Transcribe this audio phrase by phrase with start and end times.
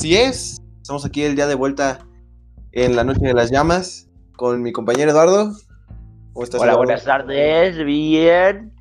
[0.00, 1.98] Así es, estamos aquí el día de vuelta
[2.72, 5.52] en la noche de las llamas con mi compañero Eduardo.
[6.32, 6.58] ¿Cómo estás?
[6.58, 8.72] Hola, buenas tardes, bien.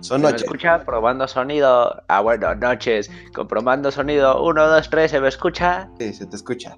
[0.00, 0.40] Son noches.
[0.40, 0.84] ¿Se me escucha?
[0.84, 2.02] Probando sonido.
[2.08, 3.12] Ah, bueno, noches.
[3.32, 4.42] Comprobando sonido.
[4.44, 5.88] Uno, dos, tres, ¿se me escucha?
[6.00, 6.76] Sí, se te escucha.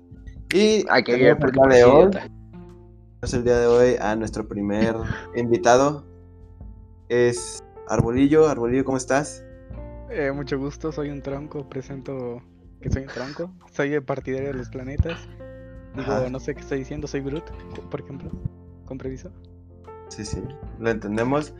[0.53, 2.11] Y Ay, qué bien, el día de hoy.
[3.23, 4.95] Es el día de hoy a nuestro primer
[5.35, 6.05] invitado.
[7.09, 8.51] Es Arbolillo.
[8.51, 9.43] Arbolillo, ¿cómo estás?
[10.11, 12.43] Eh, mucho gusto, soy un tronco, presento
[12.81, 15.29] que soy un tronco, soy partidario de los planetas.
[15.97, 17.51] Digo, no sé qué estoy diciendo, soy Groot,
[17.91, 18.31] por ejemplo,
[18.85, 19.31] con previso.
[20.09, 20.43] Sí, sí,
[20.79, 21.55] lo entendemos.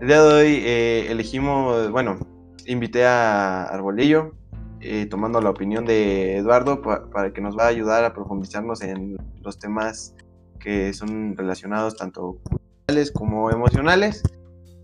[0.00, 2.18] El día de hoy eh, elegimos, bueno,
[2.66, 4.34] invité a Arbolillo,
[4.80, 9.16] eh, tomando la opinión de Eduardo para que nos va a ayudar a profundizarnos en
[9.42, 10.16] los temas
[10.58, 14.22] que son relacionados tanto culturales como emocionales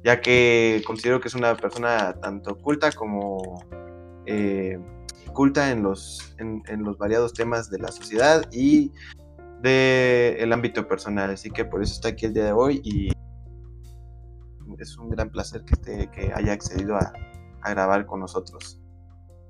[0.04, 3.62] ya que considero que es una persona tanto culta como
[4.26, 4.78] eh,
[5.38, 8.90] culta en los, en, los variados temas de la sociedad y
[9.62, 11.30] del ámbito personal.
[11.30, 13.12] Así que por eso está aquí el día de hoy y
[14.80, 17.12] es un gran placer que, que haya accedido a,
[17.70, 18.80] grabar con nosotros.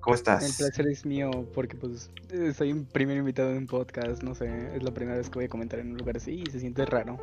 [0.00, 0.42] ¿Cómo estás?
[0.44, 2.10] El placer es mío porque pues
[2.54, 5.46] soy un primer invitado en un podcast, no sé, es la primera vez que voy
[5.46, 7.16] a comentar en un lugar así y se siente raro.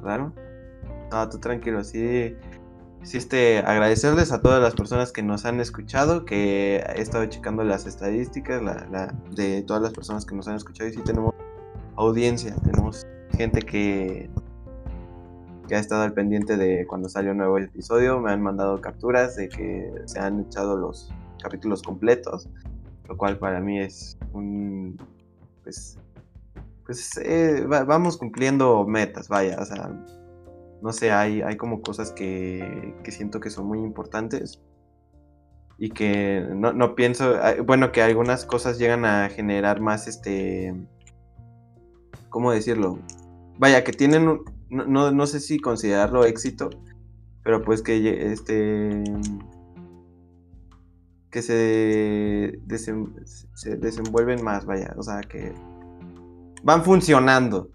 [0.00, 0.32] ¿Raro?
[1.10, 2.36] No, tú tranquilo, sí.
[3.02, 7.62] Sí, este, agradecerles a todas las personas que nos han escuchado, que he estado checando
[7.64, 11.34] las estadísticas la, de todas las personas que nos han escuchado y sí tenemos
[11.96, 14.28] audiencia, tenemos gente que,
[15.68, 19.36] que ha estado al pendiente de cuando salió un nuevo episodio, me han mandado capturas
[19.36, 22.48] de que se han echado los capítulos completos,
[23.08, 25.00] lo cual para mí es un,
[25.62, 25.98] pues,
[26.84, 29.90] pues eh, vamos cumpliendo metas, vaya, o sea,
[30.82, 34.60] no sé, hay, hay como cosas que, siento que son muy importantes
[35.78, 37.34] y que no, pienso,
[37.64, 40.74] bueno, que algunas cosas llegan a generar más, este,
[42.28, 42.98] ¿cómo decirlo?
[43.58, 44.40] Vaya, que tienen,
[44.70, 46.70] no, no, sé si considerarlo éxito,
[47.44, 49.02] pero pues que, este,
[51.30, 52.60] que se,
[53.54, 55.52] se desenvuelven más, vaya, o sea, que
[56.62, 57.70] van funcionando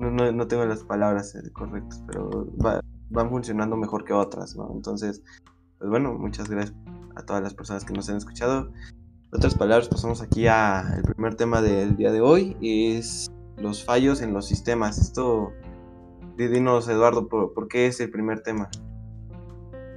[0.00, 2.46] no, no, tengo las palabras eh, correctas, pero
[3.10, 4.70] van funcionando mejor que otras, ¿no?
[4.72, 5.22] Entonces,
[5.78, 6.76] pues bueno, muchas gracias
[7.16, 8.70] a todas las personas que nos han escuchado.
[9.32, 14.32] Otras palabras, pasamos aquí al primer tema del día de hoy, es los fallos en
[14.32, 14.98] los sistemas.
[14.98, 15.52] Esto,
[16.36, 18.70] dinos Eduardo, ¿por, qué es el primer tema?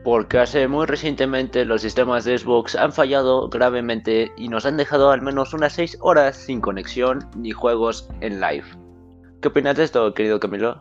[0.03, 5.11] Porque hace muy recientemente los sistemas de Xbox han fallado gravemente y nos han dejado
[5.11, 8.82] al menos unas 6 horas sin conexión ni juegos en live.
[9.43, 10.79] ¿Qué opinas de esto, querido Camilo?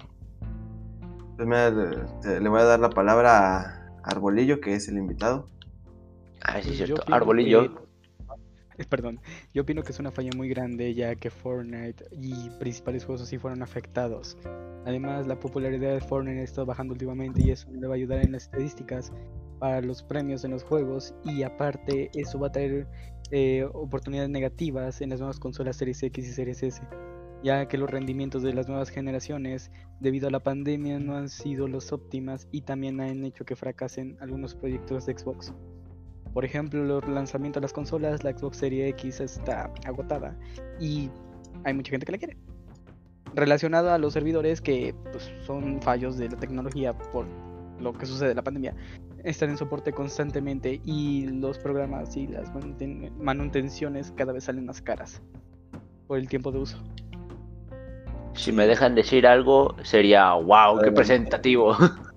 [1.36, 5.48] Pues le voy a dar la palabra a Arbolillo, que es el invitado.
[6.42, 7.02] Ah, sí, cierto.
[7.12, 7.64] Arbolillo.
[8.78, 9.18] Eh, perdón,
[9.52, 13.36] yo opino que es una falla muy grande ya que Fortnite y principales juegos así
[13.36, 14.38] fueron afectados.
[14.86, 18.30] Además, la popularidad de Fortnite está bajando últimamente y eso le va a ayudar en
[18.30, 19.10] las estadísticas
[19.58, 22.86] para los premios en los juegos y aparte eso va a traer
[23.32, 26.80] eh, oportunidades negativas en las nuevas consolas Series X y Series S
[27.42, 29.70] ya que los rendimientos de las nuevas generaciones
[30.00, 34.16] debido a la pandemia no han sido los óptimas y también han hecho que fracasen
[34.20, 35.52] algunos proyectos de Xbox.
[36.32, 40.38] Por ejemplo, los lanzamientos de las consolas, la Xbox Series X está agotada
[40.80, 41.10] y
[41.64, 42.36] hay mucha gente que la quiere.
[43.34, 47.26] Relacionado a los servidores que pues, son fallos de la tecnología por
[47.80, 48.74] lo que sucede en la pandemia,
[49.24, 52.50] están en soporte constantemente y los programas y las
[53.18, 55.20] manutenciones cada vez salen más caras
[56.06, 56.78] por el tiempo de uso.
[58.34, 61.76] Si me dejan decir algo, sería wow, qué presentativo.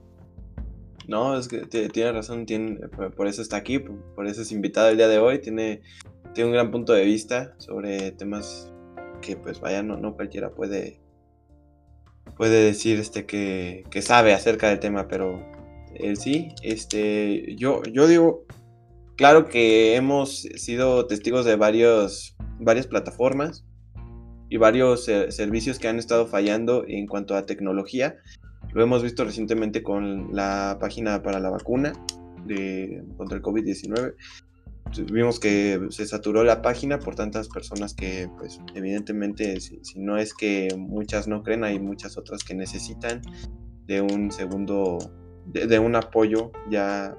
[1.07, 2.79] No, es que tiene razón, tiene,
[3.15, 5.81] por eso está aquí, por eso es invitado el día de hoy, tiene,
[6.33, 8.73] tiene un gran punto de vista sobre temas
[9.21, 10.99] que pues vaya, no, no cualquiera puede,
[12.37, 15.45] puede decir este que, que sabe acerca del tema, pero
[15.93, 18.45] él sí, este, yo, yo digo,
[19.15, 23.63] claro que hemos sido testigos de varios, varias plataformas,
[24.49, 28.17] y varios servicios que han estado fallando en cuanto a tecnología.
[28.73, 31.93] Lo hemos visto recientemente con la página para la vacuna
[32.45, 34.15] de, contra el COVID-19.
[35.11, 40.33] Vimos que se saturó la página por tantas personas que, pues, evidentemente, si, no es
[40.33, 43.21] que muchas no creen, hay muchas otras que necesitan
[43.87, 44.99] de un segundo,
[45.47, 47.17] de, un apoyo ya,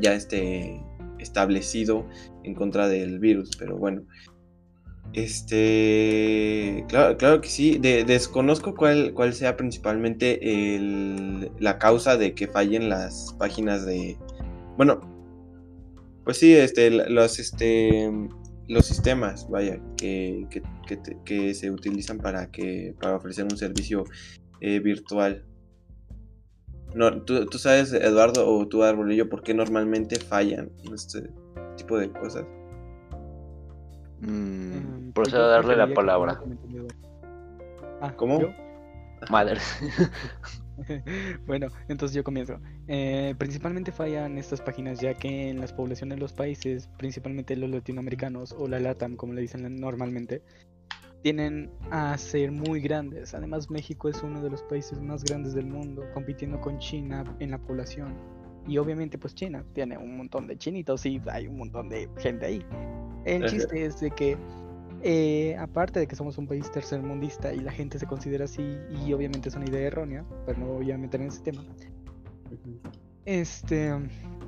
[0.00, 0.82] ya este,
[1.18, 2.06] establecido
[2.42, 3.56] en contra del virus.
[3.56, 4.02] Pero bueno,
[5.14, 7.78] este, claro, claro que sí.
[7.78, 10.40] desconozco cuál, cuál sea principalmente
[11.58, 14.18] la causa de que fallen las páginas de.
[14.76, 15.00] Bueno,
[16.24, 18.10] pues sí, este, los, este,
[18.68, 20.46] los sistemas, vaya, que,
[21.24, 24.04] que se utilizan para, que, para ofrecer un servicio
[24.60, 25.44] eh, virtual.
[26.94, 31.28] No, ¿tú, tú sabes, Eduardo, o tú, Arbolillo, por qué normalmente fallan este
[31.76, 32.44] tipo de cosas?
[34.26, 36.40] Mm, pues procedo yo a darle la palabra.
[38.00, 38.40] Ah, ¿Cómo?
[38.40, 38.48] ¿yo?
[39.30, 39.60] Madre.
[41.46, 42.60] bueno, entonces yo comienzo.
[42.88, 47.70] Eh, principalmente fallan estas páginas ya que en las poblaciones de los países, principalmente los
[47.70, 50.42] latinoamericanos o la LATAM como le dicen normalmente,
[51.22, 53.34] tienen a ser muy grandes.
[53.34, 57.50] Además México es uno de los países más grandes del mundo, compitiendo con China en
[57.52, 58.33] la población.
[58.66, 62.46] Y obviamente pues China tiene un montón de chinitos y hay un montón de gente
[62.46, 62.66] ahí.
[63.24, 63.52] El Ajá.
[63.52, 64.36] chiste es de que
[65.06, 69.12] eh, aparte de que somos un país tercermundista y la gente se considera así, y
[69.12, 71.62] obviamente es una idea errónea, pero no voy a meter en ese tema,
[73.26, 73.92] este,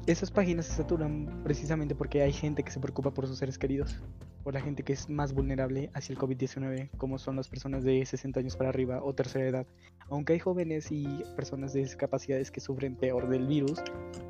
[0.06, 4.00] esas páginas se saturan precisamente porque hay gente que se preocupa por sus seres queridos,
[4.46, 8.06] por la gente que es más vulnerable hacia el COVID-19, como son las personas de
[8.06, 9.66] 60 años para arriba o tercera edad.
[10.08, 11.04] Aunque hay jóvenes y
[11.34, 13.82] personas de discapacidades que sufren peor del virus,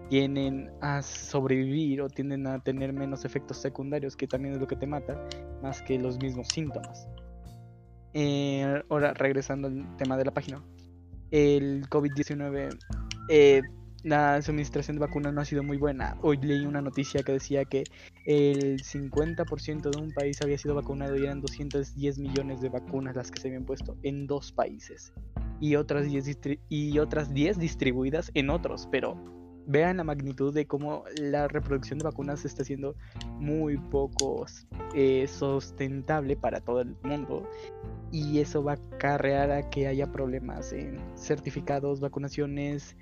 [0.09, 4.77] tienden a sobrevivir o tienden a tener menos efectos secundarios, que también es lo que
[4.77, 5.23] te mata,
[5.63, 7.07] más que los mismos síntomas.
[8.15, 10.65] Eh, ahora, regresando al tema de la página.
[11.31, 12.75] El COVID-19,
[13.29, 13.61] eh,
[14.07, 16.17] la suministración de vacunas no ha sido muy buena.
[16.23, 17.89] Hoy leí una noticia que decía que
[18.25, 23.33] el 50% de un país había sido vacunado y eran 210 millones de vacunas las
[23.33, 25.13] que se habían puesto en dos países.
[25.61, 29.17] Y otras 10, distri- y otras 10 distribuidas en otros, pero
[29.67, 32.95] vean la magnitud de cómo la reproducción de vacunas está siendo
[33.41, 34.47] muy poco
[34.95, 37.43] eh, sustentable para todo el mundo
[38.13, 42.97] y eso va a acarrear a que haya problemas en certificados, vacunaciones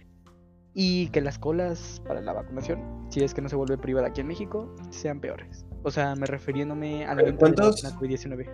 [0.75, 4.21] y que las colas para la vacunación, si es que no se vuelve privada aquí
[4.21, 5.65] en México, sean peores.
[5.85, 7.82] O sea, me refiriéndome a la Eh, venta de la ¿cuántos?
[7.82, 8.49] vacuna COVID-19.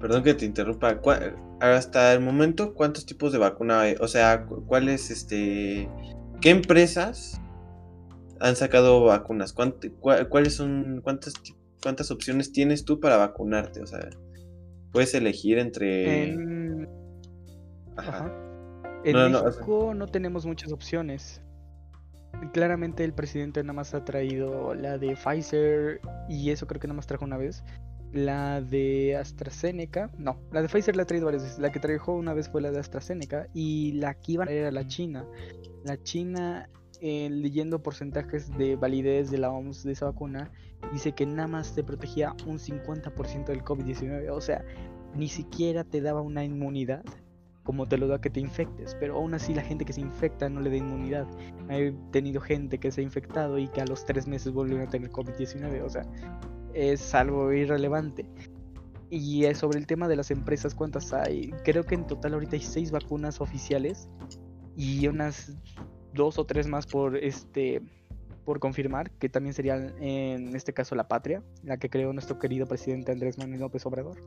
[0.00, 1.00] Perdón que te interrumpa.
[1.00, 3.94] ¿cuá- Hasta el momento, ¿cuántos tipos de vacuna hay?
[4.00, 5.88] O sea, cu- ¿cuáles, este,
[6.40, 7.40] qué empresas
[8.40, 9.54] han sacado vacunas?
[9.54, 11.32] ¿Cuánt- cua- ¿Cuáles son, cuántas,
[11.82, 13.80] cuántas opciones tienes tú para vacunarte?
[13.82, 14.00] O sea,
[14.92, 16.30] puedes elegir entre...
[16.32, 16.88] En,
[17.96, 18.10] Ajá.
[18.18, 18.32] ajá.
[19.04, 21.42] En No, México no tenemos muchas opciones.
[22.52, 26.96] Claramente el presidente nada más ha traído la de Pfizer y eso creo que nada
[26.96, 27.62] más trajo una vez.
[28.12, 31.58] La de AstraZeneca, no, la de Pfizer la ha traído varias veces.
[31.58, 34.60] La que trajo una vez fue la de AstraZeneca y la que iba a traer
[34.62, 35.26] era la China.
[35.84, 36.68] La China,
[37.00, 40.50] eh, leyendo porcentajes de validez de la OMS de esa vacuna,
[40.92, 44.30] dice que nada más te protegía un 50% del COVID-19.
[44.30, 44.64] O sea,
[45.14, 47.04] ni siquiera te daba una inmunidad
[47.64, 50.48] como te lo da que te infectes, pero aún así la gente que se infecta
[50.48, 51.26] no le da inmunidad.
[51.70, 54.88] He tenido gente que se ha infectado y que a los tres meses vuelven a
[54.88, 56.06] tener COVID-19, o sea,
[56.74, 58.26] es algo irrelevante.
[59.10, 61.52] Y eh, sobre el tema de las empresas, ¿cuántas hay?
[61.64, 64.08] Creo que en total ahorita hay seis vacunas oficiales
[64.76, 65.56] y unas
[66.12, 67.82] dos o tres más por este
[68.44, 72.66] por confirmar, que también serían en este caso la patria, la que creó nuestro querido
[72.66, 74.18] presidente Andrés Manuel López Obrador.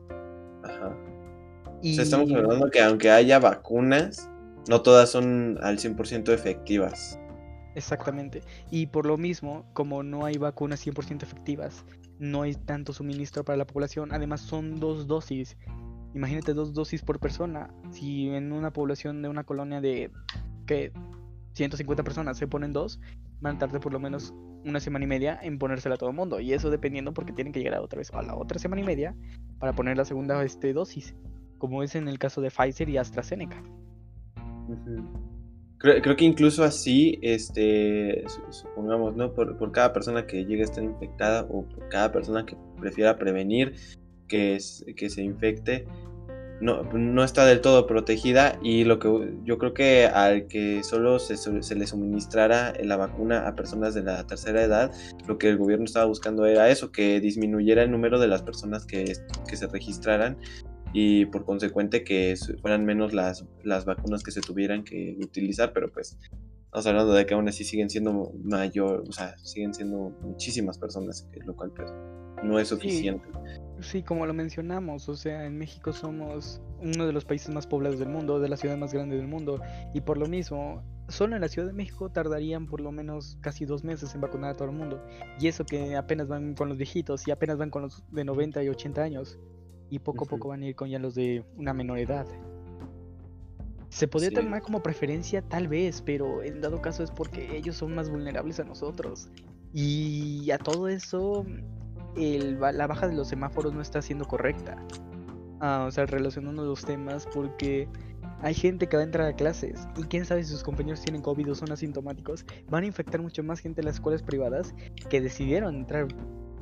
[0.64, 0.96] Ajá.
[1.82, 4.28] Y O sea, estamos hablando que aunque haya vacunas,
[4.68, 7.18] no todas son al 100% efectivas.
[7.74, 8.42] Exactamente.
[8.70, 11.84] Y por lo mismo, como no hay vacunas 100% efectivas,
[12.18, 14.12] no hay tanto suministro para la población.
[14.12, 15.56] Además, son dos dosis.
[16.14, 17.70] Imagínate dos dosis por persona.
[17.92, 20.10] Si en una población de una colonia de
[20.66, 20.92] que
[21.52, 23.00] 150 personas se ponen dos,
[23.40, 26.16] van a tardar por lo menos una semana y media en ponérsela a todo el
[26.16, 26.40] mundo.
[26.40, 29.14] Y eso dependiendo porque tienen que llegar otra vez a la otra semana y media
[29.58, 31.14] para poner la segunda este, dosis.
[31.58, 33.62] Como es en el caso de Pfizer y AstraZeneca.
[35.78, 39.32] Creo, que incluso así, este, su- supongamos, ¿no?
[39.32, 43.16] Por, por cada persona que llegue a estar infectada o por cada persona que prefiera
[43.16, 43.74] prevenir
[44.26, 44.58] que,
[44.96, 45.86] que se infecte,
[46.60, 49.08] no, no está del todo protegida y lo que
[49.44, 54.02] yo creo que al que solo se, se le suministrara la vacuna a personas de
[54.02, 54.90] la tercera edad,
[55.28, 58.84] lo que el gobierno estaba buscando era eso, que disminuyera el número de las personas
[58.84, 59.12] que,
[59.48, 60.36] que se registraran
[60.92, 65.90] y por consecuente que fueran menos las, las vacunas que se tuvieran que utilizar, pero
[65.92, 66.18] pues
[66.64, 71.28] estamos hablando de que aún así siguen siendo mayor, o sea, siguen siendo muchísimas personas,
[71.46, 71.90] lo cual pues
[72.42, 73.26] no es suficiente.
[73.80, 77.98] Sí, como lo mencionamos, o sea, en México somos uno de los países más poblados
[77.98, 79.60] del mundo, de la ciudad más grande del mundo,
[79.94, 83.64] y por lo mismo, solo en la Ciudad de México tardarían por lo menos casi
[83.64, 85.02] dos meses en vacunar a todo el mundo,
[85.40, 88.62] y eso que apenas van con los viejitos y apenas van con los de 90
[88.64, 89.38] y 80 años,
[89.90, 92.26] y poco a poco van a ir con ya los de una menor edad.
[93.88, 94.34] Se podría Sí.
[94.36, 98.60] tomar como preferencia tal vez, pero en dado caso es porque ellos son más vulnerables
[98.60, 99.30] a nosotros.
[99.72, 101.44] Y a todo eso,
[102.16, 104.76] el, la baja de los semáforos no está siendo correcta.
[105.60, 107.88] Ah, o sea, relacionando los temas porque
[108.42, 111.22] hay gente que va a entrar a clases y quién sabe si sus compañeros tienen
[111.22, 112.44] COVID o son asintomáticos.
[112.70, 114.74] Van a infectar mucho más gente en las escuelas privadas
[115.10, 116.06] que decidieron entrar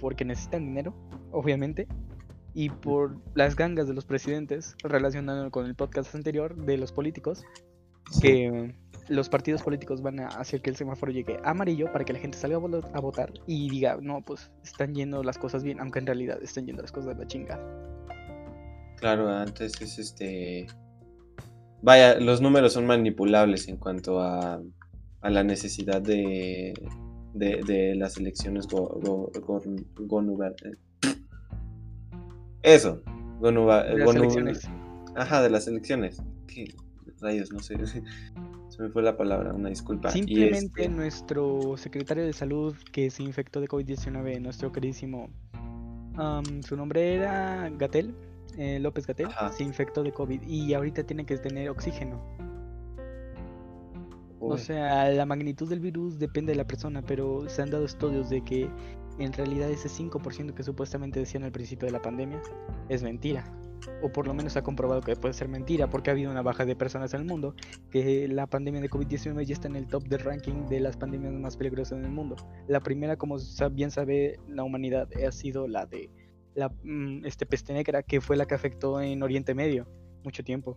[0.01, 0.95] porque necesitan dinero,
[1.33, 1.87] obviamente.
[2.59, 7.45] Y por las gangas de los presidentes, relacionado con el podcast anterior de los políticos,
[8.23, 8.75] que
[9.09, 12.39] los partidos políticos van a hacer que el semáforo llegue amarillo para que la gente
[12.39, 16.43] salga a votar y diga, no, pues están yendo las cosas bien, aunque en realidad
[16.43, 17.63] están yendo las cosas de la chingada.
[18.97, 20.67] Claro, antes es este.
[21.83, 24.63] Vaya, los números son manipulables en cuanto a,
[25.21, 26.73] a la necesidad de,
[27.35, 29.31] de, de las elecciones go, go-
[32.67, 33.01] Eso,
[33.41, 34.69] gonuba- De las gonu- elecciones.
[35.15, 36.21] Ajá, de las elecciones.
[36.49, 36.75] ¿Qué
[37.21, 37.53] rayos?
[37.53, 37.77] No sé.
[38.69, 40.11] Se me fue la palabra, una disculpa.
[40.11, 45.31] Simplemente este, nuestro secretario de salud que se infectó de COVID-19, nuestro queridísimo,
[46.67, 48.15] su nombre era Gatel,
[48.59, 52.21] eh, López Gatel, se infectó de COVID y ahorita tiene que tener oxígeno.
[54.41, 58.29] O sea, la magnitud del virus depende de la persona, pero se han dado estudios
[58.29, 58.69] de que
[59.19, 62.41] en realidad ese 5% que supuestamente decían al principio de la pandemia
[62.89, 63.45] es mentira.
[64.03, 66.65] O por lo menos ha comprobado que puede ser mentira porque ha habido una baja
[66.65, 67.55] de personas en el mundo,
[67.91, 71.33] que la pandemia de COVID-19 ya está en el top del ranking de las pandemias
[71.35, 72.37] más peligrosas en el mundo.
[72.69, 73.37] La primera, como
[73.73, 76.11] bien sabe la humanidad, ha sido la de
[76.55, 79.87] la mm, este, peste negra, que fue la que afectó en Oriente Medio
[80.25, 80.77] mucho tiempo.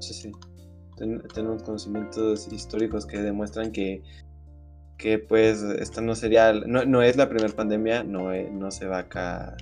[0.00, 0.32] Sí, sí.
[0.96, 4.02] Ten- tenemos conocimientos históricos que demuestran que,
[4.98, 8.86] que pues esta no sería, no, no es la primera pandemia, no, e- no se
[8.86, 9.56] va acá.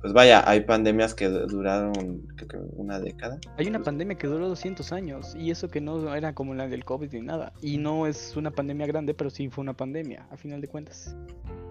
[0.00, 1.92] Pues vaya, hay pandemias que du- duraron
[2.36, 3.38] creo que una década.
[3.58, 6.86] Hay una pandemia que duró 200 años y eso que no era como la del
[6.86, 7.52] COVID ni nada.
[7.60, 11.14] Y no es una pandemia grande, pero sí fue una pandemia, a final de cuentas.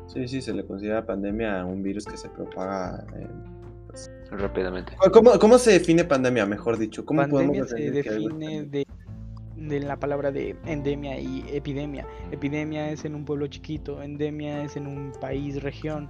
[0.08, 3.04] Sí, sí, se le considera pandemia a un virus que se propaga.
[3.16, 3.60] en-
[4.32, 4.94] Rápidamente.
[5.12, 7.04] ¿Cómo, cómo se define pandemia, mejor dicho?
[7.04, 8.86] ¿Cómo Pandemia podemos se define de,
[9.60, 12.08] de la palabra de endemia y epidemia.
[12.32, 16.10] Epidemia es en un pueblo chiquito, endemia es en un país, región.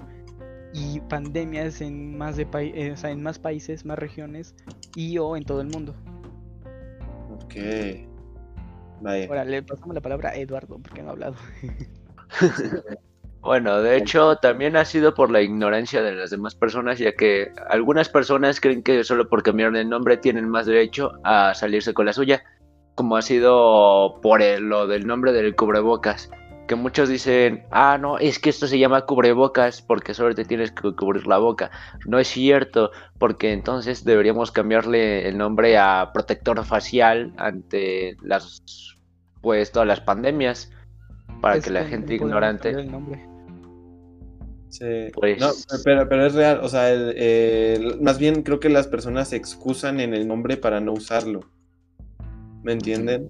[0.73, 4.55] Y pandemia es en más, de pai- eh, o sea, en más países, más regiones
[4.95, 5.95] y o en todo el mundo.
[7.43, 7.55] Ok.
[9.01, 9.27] Vaya.
[9.27, 11.35] Ahora le pasamos la palabra a Eduardo, porque no ha hablado.
[13.41, 17.53] Bueno, de hecho, también ha sido por la ignorancia de las demás personas, ya que
[17.69, 22.05] algunas personas creen que solo por cambiar el nombre tienen más derecho a salirse con
[22.05, 22.43] la suya,
[22.99, 26.29] como ha sido por el- lo del nombre del cubrebocas,
[26.67, 30.71] que muchos dicen, ah, no, es que esto se llama cubrebocas porque solo te tienes
[30.73, 31.71] que cubrir la boca.
[32.05, 38.61] No es cierto, porque entonces deberíamos cambiarle el nombre a protector facial ante las,
[39.41, 40.69] pues, todas las pandemias,
[41.39, 42.71] para Es que la gente ignorante...
[42.71, 43.25] el nombre.
[44.67, 45.07] Sí.
[45.13, 45.51] Pues- No,
[45.85, 49.37] pero, pero es real, o sea, el- el- más bien creo que las personas se
[49.37, 51.39] excusan en el nombre para no usarlo.
[52.63, 53.29] ¿Me entienden?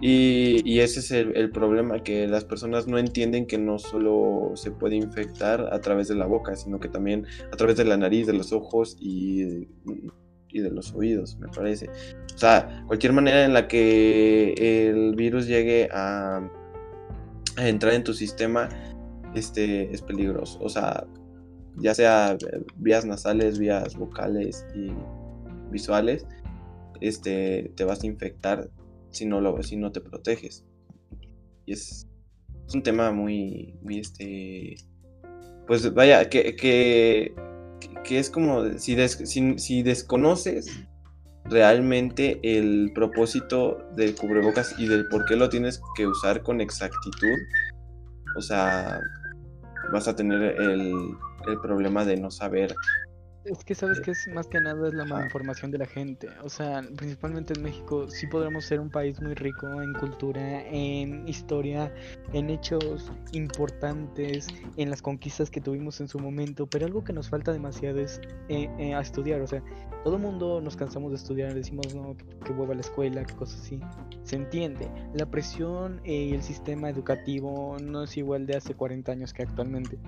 [0.00, 4.52] Y, y ese es el, el problema, que las personas no entienden que no solo
[4.54, 7.96] se puede infectar a través de la boca, sino que también a través de la
[7.96, 9.68] nariz, de los ojos y,
[10.50, 11.88] y de los oídos, me parece.
[12.34, 14.52] O sea, cualquier manera en la que
[14.88, 16.48] el virus llegue a,
[17.56, 18.68] a entrar en tu sistema
[19.34, 20.58] este, es peligroso.
[20.62, 21.06] O sea,
[21.76, 24.92] ya sea eh, vías nasales, vías vocales y
[25.70, 26.26] visuales,
[27.00, 28.70] este, te vas a infectar
[29.10, 30.64] si no, lo, si no te proteges.
[31.66, 32.06] Y es,
[32.74, 34.76] un tema muy, muy, este,
[35.66, 37.34] pues vaya, que, que,
[38.04, 40.70] que es como, si, des- si, si desconoces
[41.44, 47.38] realmente el propósito del cubrebocas y del por qué lo tienes que usar con exactitud,
[48.36, 49.00] o sea,
[49.92, 50.92] vas a tener el,
[51.46, 52.74] el problema de no saber.
[53.50, 55.14] Es que sabes que es más que nada es la Ajá.
[55.14, 56.28] malinformación de la gente.
[56.42, 61.26] O sea, principalmente en México sí podremos ser un país muy rico en cultura, en
[61.26, 61.92] historia,
[62.32, 67.28] en hechos importantes, en las conquistas que tuvimos en su momento, pero algo que nos
[67.28, 69.40] falta demasiado es eh, eh, a estudiar.
[69.40, 69.62] O sea,
[70.04, 73.34] todo el mundo nos cansamos de estudiar, decimos no, que, que hueva la escuela, que
[73.34, 73.80] cosas así.
[74.24, 74.90] Se entiende.
[75.14, 79.42] La presión eh, y el sistema educativo no es igual de hace 40 años que
[79.42, 79.98] actualmente.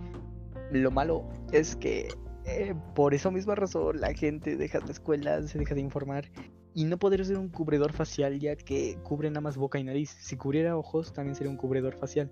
[0.71, 2.09] Lo malo es que
[2.45, 6.31] eh, por esa misma razón la gente deja la escuela, se deja de informar
[6.75, 10.11] y no poder ser un cubredor facial ya que cubre nada más boca y nariz.
[10.21, 12.31] Si cubriera ojos también sería un cubredor facial.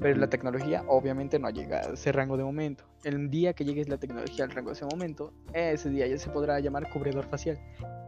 [0.00, 0.30] Pero la Ujú.
[0.30, 2.84] tecnología obviamente no llega a ese rango de momento.
[3.04, 6.30] El día que llegue la tecnología al rango de ese momento, ese día ya se
[6.30, 7.58] podrá llamar cubredor facial.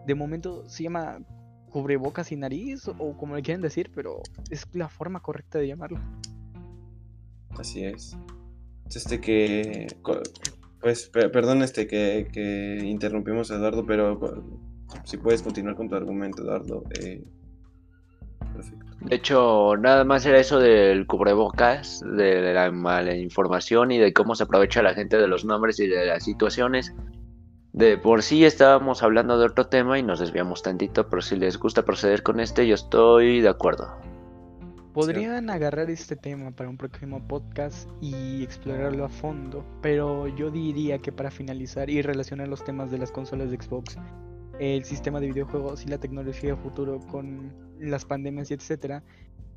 [0.06, 1.18] De momento se llama
[1.70, 4.20] cubrebocas y nariz o como le quieran decir, pero
[4.50, 5.98] es la forma correcta de llamarlo.
[7.58, 8.16] Así es.
[8.94, 9.86] este que
[10.84, 14.20] pues perdón este que, que, interrumpimos a Eduardo, pero
[15.04, 16.84] si puedes continuar con tu argumento, Eduardo.
[17.00, 17.24] Eh,
[18.52, 18.84] perfecto.
[19.00, 24.34] De hecho, nada más era eso del cubrebocas, de la mala información y de cómo
[24.34, 26.92] se aprovecha la gente de los nombres y de las situaciones.
[27.72, 31.58] De por sí estábamos hablando de otro tema y nos desviamos tantito, pero si les
[31.58, 33.88] gusta proceder con este, yo estoy de acuerdo.
[34.94, 40.98] Podrían agarrar este tema para un próximo podcast y explorarlo a fondo, pero yo diría
[40.98, 43.98] que para finalizar y relacionar los temas de las consolas de Xbox,
[44.60, 47.52] el sistema de videojuegos y la tecnología futuro con
[47.84, 49.02] las pandemias y etcétera,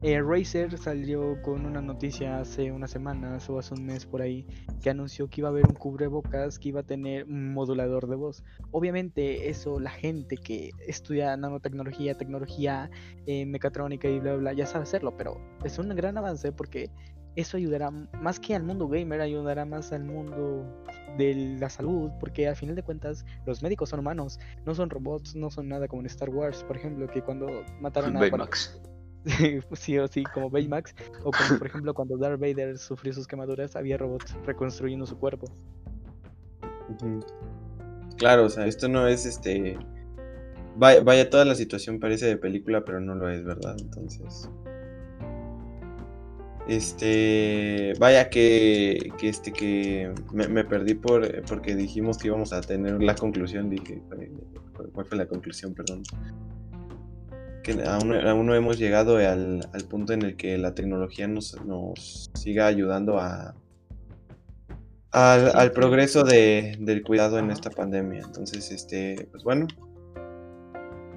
[0.03, 4.45] eh, Razer salió con una noticia hace unas semanas o hace un mes por ahí
[4.79, 8.15] que anunció que iba a haber un cubrebocas que iba a tener un modulador de
[8.15, 8.43] voz.
[8.69, 12.91] Obviamente eso la gente que estudia nanotecnología, tecnología
[13.25, 16.91] eh, mecatrónica y bla bla ya sabe hacerlo, pero es un gran avance porque
[17.37, 20.65] eso ayudará más que al mundo gamer, ayudará más al mundo
[21.17, 25.35] de la salud, porque al final de cuentas los médicos son humanos, no son robots,
[25.35, 27.47] no son nada como en Star Wars, por ejemplo, que cuando
[27.79, 28.19] mataron a...
[28.19, 28.81] Baymax.
[29.73, 33.75] sí o sí, como Baymax, o como por ejemplo cuando Darth Vader sufrió sus quemaduras,
[33.75, 35.47] había robots reconstruyendo su cuerpo.
[38.17, 39.77] Claro, o sea, esto no es este...
[40.75, 43.75] Vaya, vaya, toda la situación parece de película, pero no lo es, ¿verdad?
[43.79, 44.49] Entonces...
[46.67, 53.01] Este, vaya que, que este que me, perdí por porque dijimos que íbamos a tener
[53.01, 54.01] la conclusión, dije,
[54.93, 55.73] ¿cuál fue la conclusión?
[55.73, 56.03] Perdón.
[57.63, 62.67] Que aún, no hemos llegado al, punto en el que la tecnología nos, nos siga
[62.67, 63.55] ayudando a
[65.11, 68.21] al, progreso de, del cuidado en esta pandemia.
[68.25, 69.67] Entonces, este, pues bueno,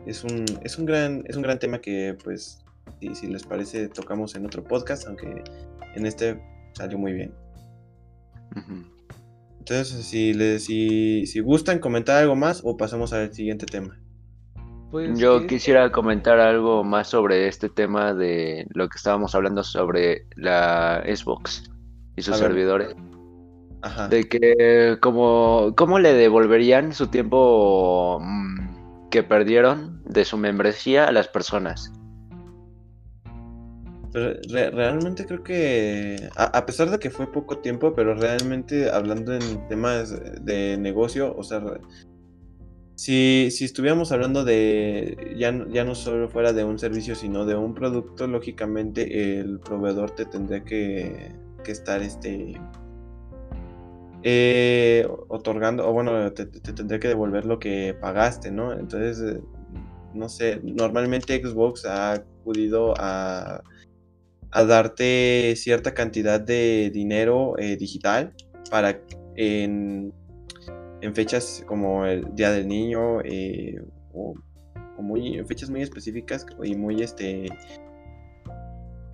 [0.07, 2.64] es un, es un gran, es un gran tema que pues
[3.00, 5.42] y si les parece tocamos en otro podcast, aunque
[5.95, 6.40] en este
[6.75, 7.35] salió muy bien.
[9.58, 13.99] Entonces, si, les, si, si gustan comentar algo más o pasamos al siguiente tema.
[14.91, 20.26] Pues Yo quisiera comentar algo más sobre este tema de lo que estábamos hablando sobre
[20.34, 21.71] la Xbox
[22.17, 22.97] y sus servidores.
[23.82, 24.08] Ajá.
[24.08, 31.13] De que como cómo le devolverían su tiempo mm, que perdieron de su membresía a
[31.13, 31.93] las personas
[34.12, 40.14] realmente creo que, a, pesar de que fue poco tiempo, pero realmente hablando en temas
[40.44, 41.62] de negocio, o sea,
[42.96, 47.54] si, si estuviéramos hablando de, ya, ya no solo fuera de un servicio, sino de
[47.54, 51.32] un producto, lógicamente el proveedor te tendría que,
[51.64, 52.60] que estar, este,
[54.23, 58.73] eh, otorgando, o bueno, te, te, tendría que devolver lo que pagaste, ¿no?
[58.73, 59.40] Entonces, eh,
[60.12, 63.62] no sé, normalmente Xbox ha acudido a
[64.52, 68.34] a darte cierta cantidad de dinero eh, digital
[68.71, 69.00] para
[69.36, 70.13] en,
[71.15, 73.80] fechas como el Día del Niño eh,
[74.13, 74.34] o,
[74.99, 77.47] muy, en fechas muy específicas y muy este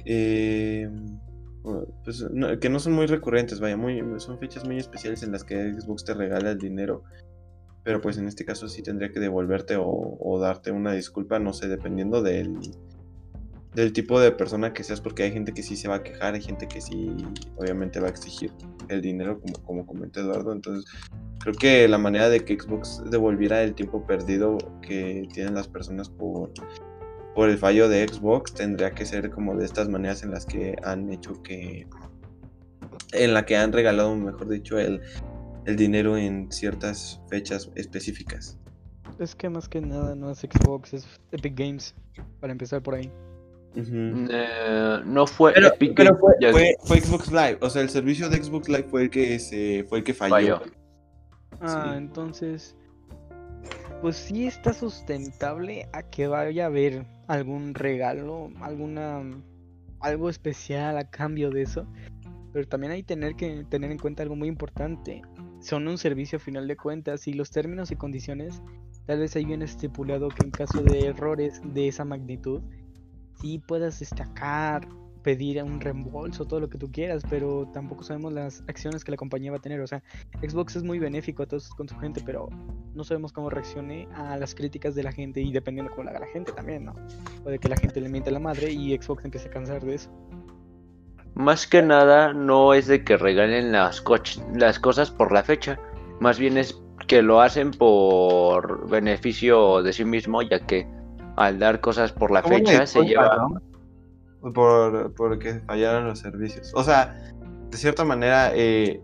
[0.04, 0.90] eh,
[2.04, 2.24] pues,
[2.60, 6.04] que no son muy recurrentes, vaya, muy, son fechas muy especiales en las que Xbox
[6.04, 7.02] te regala el dinero.
[7.82, 11.52] Pero pues en este caso sí tendría que devolverte o, o darte una disculpa, no
[11.52, 12.58] sé, dependiendo del,
[13.76, 16.32] del tipo de persona que seas, porque hay gente que sí se va a quejar,
[16.32, 17.14] hay gente que sí,
[17.56, 18.50] obviamente, va a exigir
[18.88, 20.52] el dinero, como, como comentó Eduardo.
[20.52, 20.90] Entonces,
[21.40, 26.08] creo que la manera de que Xbox devolviera el tiempo perdido que tienen las personas
[26.08, 26.52] por,
[27.34, 30.74] por el fallo de Xbox tendría que ser como de estas maneras en las que
[30.82, 31.86] han hecho que.
[33.12, 35.02] en la que han regalado, mejor dicho, el,
[35.66, 38.58] el dinero en ciertas fechas específicas.
[39.18, 41.94] Es que más que nada no es Xbox, es Epic Games,
[42.40, 43.12] para empezar por ahí.
[43.76, 48.68] Eh, no fue Epic pero fue, fue, Xbox Live, o sea, el servicio de Xbox
[48.68, 50.62] Live fue el que se, fue el que falló.
[51.60, 52.74] Ah, entonces,
[54.00, 59.22] pues sí está sustentable a que vaya a haber algún regalo, alguna
[60.00, 61.86] algo especial a cambio de eso.
[62.52, 65.20] Pero también hay tener que tener en cuenta algo muy importante.
[65.60, 68.62] Son un servicio a final de cuentas y los términos y condiciones
[69.06, 72.60] tal vez ahí viene estipulado que en caso de errores de esa magnitud
[73.40, 74.86] sí puedas destacar,
[75.26, 79.16] pedir un reembolso, todo lo que tú quieras, pero tampoco sabemos las acciones que la
[79.16, 79.80] compañía va a tener.
[79.80, 80.00] O sea,
[80.40, 82.48] Xbox es muy benéfico a todos con su gente, pero
[82.94, 86.20] no sabemos cómo reaccione a las críticas de la gente y dependiendo cómo la haga
[86.20, 86.94] la gente también, ¿no?
[87.42, 89.96] Puede que la gente le miente a la madre y Xbox empiece a cansar de
[89.96, 90.10] eso.
[91.34, 94.04] Más que nada no es de que regalen las,
[94.54, 95.76] las cosas por la fecha,
[96.20, 100.86] más bien es que lo hacen por beneficio de sí mismo, ya que
[101.36, 103.48] al dar cosas por la fecha se lleva...
[104.54, 106.72] Por, porque fallaron los servicios.
[106.74, 107.16] O sea,
[107.70, 109.02] de cierta manera, eh,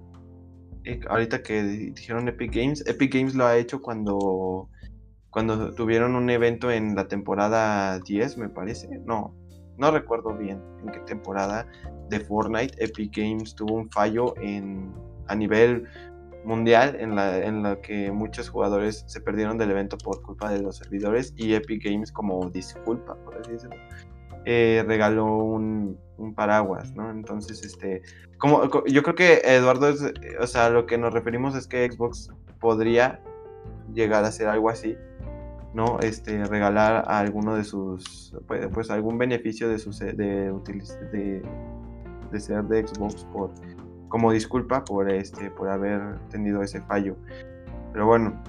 [0.84, 4.68] eh, ahorita que dijeron Epic Games, Epic Games lo ha hecho cuando,
[5.30, 8.88] cuando tuvieron un evento en la temporada 10, me parece.
[9.04, 9.34] No,
[9.78, 11.66] no recuerdo bien en qué temporada
[12.08, 14.92] de Fortnite Epic Games tuvo un fallo en,
[15.26, 15.88] a nivel
[16.44, 20.60] mundial en la, en la que muchos jugadores se perdieron del evento por culpa de
[20.60, 23.76] los servidores y Epic Games como disculpa, por así decirlo,
[24.44, 27.10] eh, regaló un, un, paraguas, ¿no?
[27.10, 28.02] Entonces, este,
[28.38, 30.02] como yo creo que Eduardo, es,
[30.40, 33.20] o sea, lo que nos referimos es que Xbox podría
[33.94, 34.96] llegar a hacer algo así,
[35.74, 36.00] ¿no?
[36.00, 41.42] Este, regalar a alguno de sus, pues, pues algún beneficio de, sus, de, de,
[42.32, 43.50] de ser de Xbox por
[44.12, 47.16] como disculpa por este por haber tenido ese fallo.
[47.94, 48.42] Pero bueno,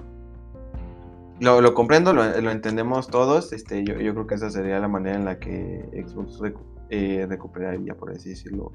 [1.40, 3.54] lo, comprendo, lo, entendemos todos.
[3.54, 6.42] Este, yo, yo, creo que esa sería la manera en la que Xbox
[6.90, 8.74] eh, recuperaría, por así decirlo.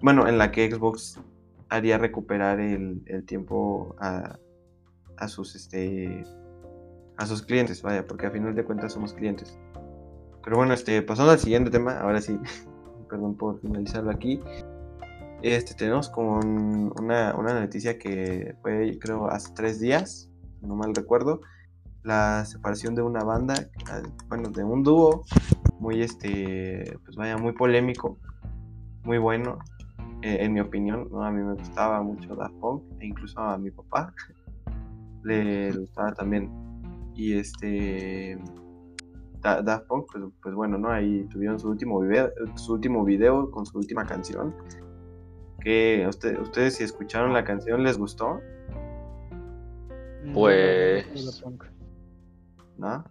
[0.00, 1.20] Bueno, en la que Xbox
[1.68, 4.38] haría recuperar el, el tiempo a,
[5.18, 6.24] a, sus este
[7.18, 9.58] a sus clientes, vaya, porque a final de cuentas somos clientes.
[10.42, 12.38] Pero bueno, este, pasando al siguiente tema, ahora sí,
[13.10, 14.40] perdón por finalizarlo aquí.
[15.42, 21.40] Este, tenemos con una, noticia que fue, creo, hace tres días, no mal recuerdo,
[22.04, 23.54] la separación de una banda,
[24.28, 25.24] bueno, de un dúo
[25.80, 28.18] muy, este, pues vaya, muy polémico,
[29.02, 29.58] muy bueno,
[30.22, 31.08] eh, en mi opinión.
[31.20, 34.14] A mí me gustaba mucho Daft Punk, e incluso a mi papá
[35.24, 36.48] le, gustaba también.
[37.16, 38.38] Y este,
[39.40, 40.88] Daft Punk, pues, pues, bueno, ¿no?
[40.88, 44.54] Ahí tuvieron su último video, su último video con su última canción
[45.62, 46.04] ¿Qué?
[46.08, 48.40] ¿Usted, ¿Ustedes si escucharon la canción les gustó?
[50.32, 51.06] Pues...
[52.78, 53.04] ¿No?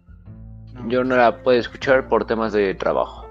[0.88, 3.26] Yo no la puedo escuchar por temas de trabajo.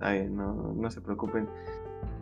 [0.00, 1.48] Ay, no, no se preocupen.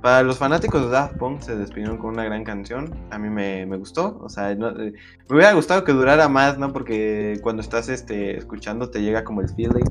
[0.03, 2.93] Para los fanáticos de Daft Punk se despidieron con una gran canción.
[3.11, 4.19] A mí me, gustó.
[4.21, 4.93] O sea, eh, me
[5.29, 6.73] hubiera gustado que durara más, ¿no?
[6.73, 9.85] Porque cuando estás este, escuchando te llega como el feeling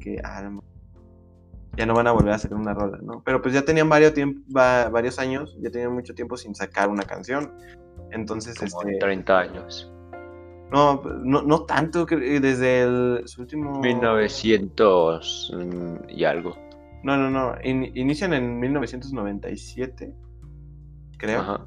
[0.00, 0.50] que, ah,
[1.78, 3.22] ya no van a volver a hacer una rola, ¿no?
[3.24, 7.04] Pero pues ya tenían varios, tiempo, varios años, ya tenían mucho tiempo sin sacar una
[7.04, 7.52] canción.
[8.10, 8.98] Entonces, Como este...
[8.98, 9.92] 30 años.
[10.72, 13.78] No, no, no tanto, desde el su último...
[13.78, 16.56] 1900 mm, y algo.
[17.04, 20.12] No, no, no, inician en 1997,
[21.16, 21.40] creo.
[21.40, 21.64] Ajá.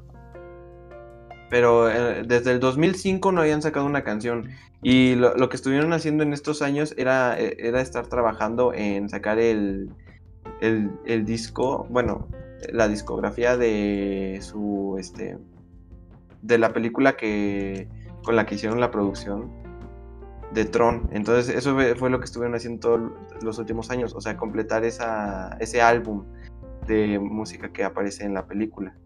[1.52, 4.48] Pero eh, desde el 2005 no habían sacado una canción.
[4.82, 9.38] Y lo, que estuvieron haciendo en estos años era, eh, era estar trabajando en sacar
[9.38, 9.90] el,
[10.62, 12.26] el, disco, bueno,
[12.72, 15.36] la discografía de su, este,
[16.40, 17.86] de la película que,
[18.24, 19.52] con la que hicieron la producción
[20.54, 21.10] de Tron.
[21.12, 23.12] Entonces eso fue lo que estuvieron haciendo todos
[23.42, 26.24] los últimos años, o sea, completar esa, ese álbum
[26.86, 28.96] de música que aparece en la película.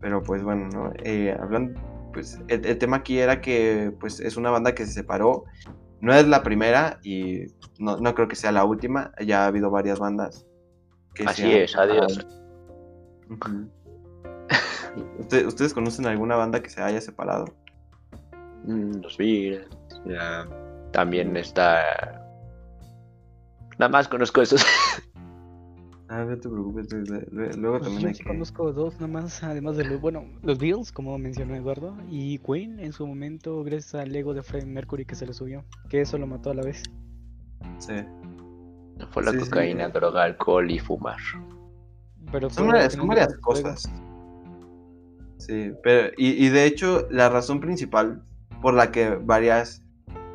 [0.00, 0.92] Pero pues bueno, ¿no?
[1.02, 1.80] Eh, hablando,
[2.12, 5.44] pues el, el, tema aquí era que pues es una banda que se separó.
[6.00, 7.46] No es la primera y
[7.78, 9.12] no, no creo que sea la última.
[9.24, 10.46] Ya ha habido varias bandas
[11.26, 12.26] Así es, adiós.
[15.46, 17.46] ¿Ustedes conocen alguna banda que se haya separado?
[18.64, 19.68] Mm, los Beatles.
[20.92, 22.24] También está.
[23.78, 24.64] Nada más conozco esos.
[26.08, 26.88] Ah, no te preocupes.
[27.30, 31.18] Luego pues también yo conozco dos nada más, además de los, bueno, los Beatles, como
[31.18, 35.26] mencionó Eduardo, y Queen en su momento, gracias al ego de Freddie Mercury que se
[35.26, 36.82] le subió, que eso lo mató a la vez.
[37.78, 37.94] Sí.
[39.10, 41.18] Fue la cocaína, droga, alcohol y fumar.
[42.32, 43.90] Pero son, varias, cosas.
[45.36, 48.22] Sí, pero y, y, de hecho la razón principal
[48.60, 49.82] por la que varias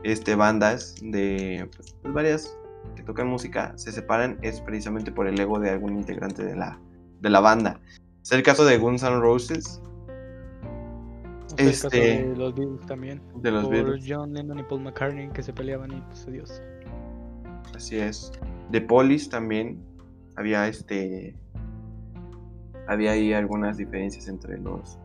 [0.04, 2.58] este, bandas de pues, varias
[2.96, 6.80] que tocan música se separan es precisamente por el ego de algún integrante de la,
[7.22, 7.80] de la banda.
[8.22, 9.82] Es el caso de Guns N' Roses.
[11.58, 13.22] Es este, el caso de los Beatles también.
[13.36, 16.62] De los por John Lennon y Paul McCartney que se peleaban y pues adiós.
[17.76, 18.32] Así es.
[18.72, 19.84] De Polis también
[20.36, 21.36] había este.
[22.88, 25.00] Había ahí algunas diferencias entre los.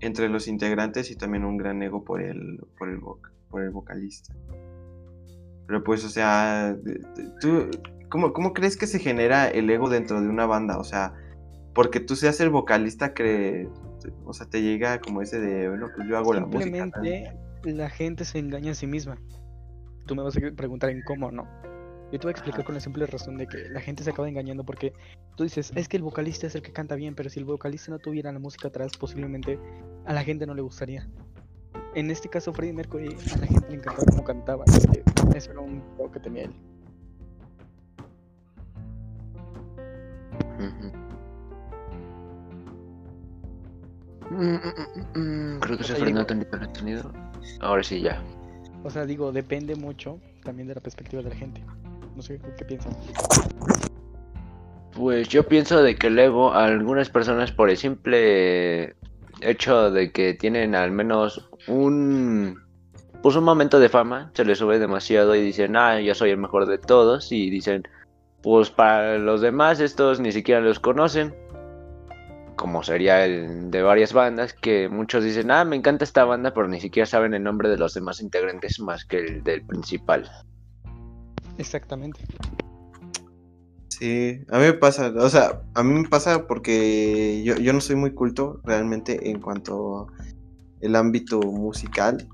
[0.00, 2.60] Entre los integrantes y también un gran ego por el.
[2.78, 3.00] por el,
[3.50, 4.34] por el vocalista.
[5.66, 6.76] Pero pues, o sea.
[7.40, 7.70] ¿tú,
[8.08, 10.78] cómo, ¿Cómo crees que se genera el ego dentro de una banda?
[10.78, 11.14] O sea,
[11.74, 13.68] porque tú seas el vocalista que.
[14.24, 15.68] O sea, te llega como ese de.
[15.68, 16.62] Bueno, pues yo hago la música.
[16.62, 17.32] Simplemente
[17.64, 19.16] la gente se engaña a sí misma.
[20.06, 21.46] Tú me vas a preguntar en cómo, ¿no?
[22.10, 24.28] Yo te voy a explicar con la simple razón de que la gente se acaba
[24.28, 24.92] engañando porque
[25.36, 27.90] tú dices, es que el vocalista es el que canta bien, pero si el vocalista
[27.90, 29.58] no tuviera la música atrás, posiblemente
[30.04, 31.08] a la gente no le gustaría.
[31.94, 34.64] En este caso, Freddie Mercury, a la gente le encantaba cómo cantaba,
[35.34, 36.54] eso era un juego que tenía él.
[44.30, 47.12] Mm, mm, mm, Creo que O se frenó tantito el sonido.
[47.60, 48.22] Ahora sí, ya.
[48.84, 51.62] O sea, digo, depende mucho también de la perspectiva de la gente.
[52.16, 52.96] No sé qué piensan.
[54.94, 58.94] Pues yo pienso de que el ego a algunas personas por el simple
[59.42, 62.60] hecho de que tienen al menos un
[63.22, 66.38] pues un momento de fama, se les sube demasiado y dicen, ah, yo soy el
[66.38, 67.84] mejor de todos y dicen,
[68.42, 71.32] pues para los demás estos ni siquiera los conocen,
[72.56, 76.66] como sería el de varias bandas que muchos dicen, ah, me encanta esta banda, pero
[76.66, 80.28] ni siquiera saben el nombre de los demás integrantes más que el del principal.
[81.58, 82.20] Exactamente.
[84.02, 87.80] Sí, a mí me pasa, o sea, a mí me pasa porque yo, yo no
[87.80, 90.08] soy muy culto realmente en cuanto
[90.80, 92.26] el ámbito musical.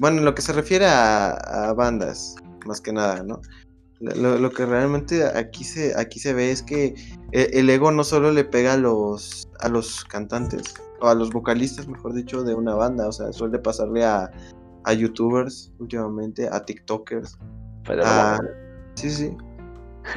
[0.00, 2.34] Bueno, en lo que se refiere a, a bandas,
[2.66, 3.40] más que nada, ¿no?
[4.00, 6.96] Lo, lo que realmente aquí se, aquí se ve es que
[7.30, 11.30] e- el ego no solo le pega a los, a los cantantes, o a los
[11.30, 14.32] vocalistas, mejor dicho, de una banda, o sea, suele pasarle a,
[14.82, 17.38] a youtubers últimamente, a tiktokers,
[17.86, 18.02] Pero
[18.96, 19.36] sí, sí.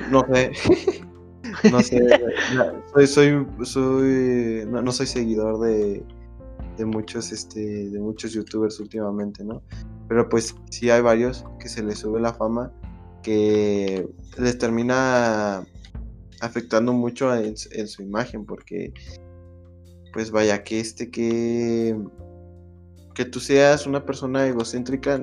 [0.09, 0.51] No sé.
[1.71, 1.99] no sé.
[2.93, 6.03] Soy, soy, soy, no, no soy seguidor de,
[6.77, 9.61] de muchos, este, de muchos youtubers últimamente, ¿no?
[10.07, 12.71] Pero pues sí hay varios que se les sube la fama
[13.23, 15.63] que les termina
[16.41, 18.91] afectando mucho en, su- en su imagen porque
[20.11, 21.95] pues vaya que este que
[23.13, 25.17] que tú seas una persona egocéntrica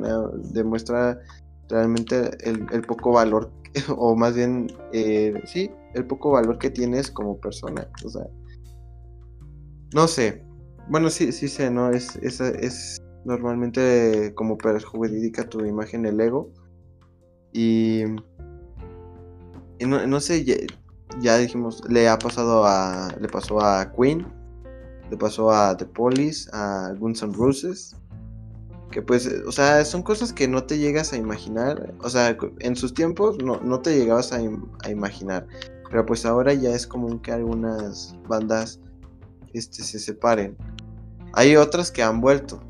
[0.52, 1.20] demuestra
[1.68, 3.50] realmente el, el poco valor,
[3.96, 7.88] o más bien, eh, sí, el poco valor que tienes como persona.
[8.04, 8.26] O sea,
[9.94, 10.44] no sé.
[10.88, 11.90] Bueno, sí, sí sé, ¿no?
[11.90, 16.50] Es, es, es normalmente como perjudica tu imagen el ego.
[17.52, 18.02] Y,
[19.80, 20.56] no, no sé, ya,
[21.20, 24.26] ya dijimos, le ha pasado a, le pasó a Queen,
[25.10, 27.96] le pasó a The Police, a Guns N' Roses
[28.90, 32.36] que pues, eh, o sea, son cosas que no te llegas a imaginar, o sea,
[32.60, 35.46] en sus tiempos no, no te llegabas a, im- a imaginar,
[35.90, 38.80] pero pues ahora ya es común que algunas bandas
[39.52, 40.56] este, se separen.
[41.34, 42.62] Hay otras que han vuelto,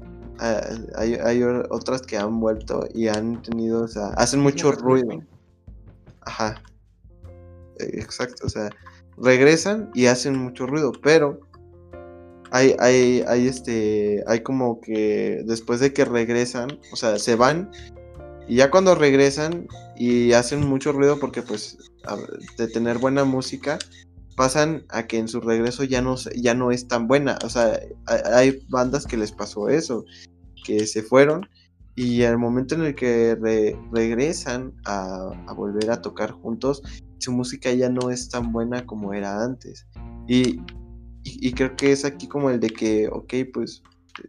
[0.97, 5.23] hay, hay otras que han vuelto y han tenido, o sea, hacen mucho ruido.
[6.23, 6.61] Ajá,
[7.79, 8.71] exacto, o sea,
[9.17, 11.41] regresan y hacen mucho ruido, pero
[12.51, 17.71] hay, hay, hay este, hay como que después de que regresan, o sea, se van
[18.47, 21.77] y ya cuando regresan y hacen mucho ruido porque pues
[22.57, 23.79] de tener buena música,
[24.37, 27.79] pasan a que en su regreso ya no, ya no es tan buena, o sea,
[28.07, 30.05] hay, bandas que les pasó eso,
[30.65, 31.47] que se fueron
[31.97, 36.83] y al momento en el que re- regresan a, a volver a tocar juntos,
[37.19, 39.87] su música ya no es tan buena como era antes.
[40.29, 40.61] Y,
[41.25, 43.83] y, y creo que es aquí como el de que, ok, pues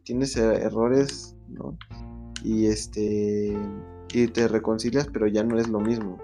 [0.04, 1.78] tienes er- errores, ¿no?
[2.44, 3.58] Y este,
[4.14, 6.18] y te reconcilias, pero ya no es lo mismo.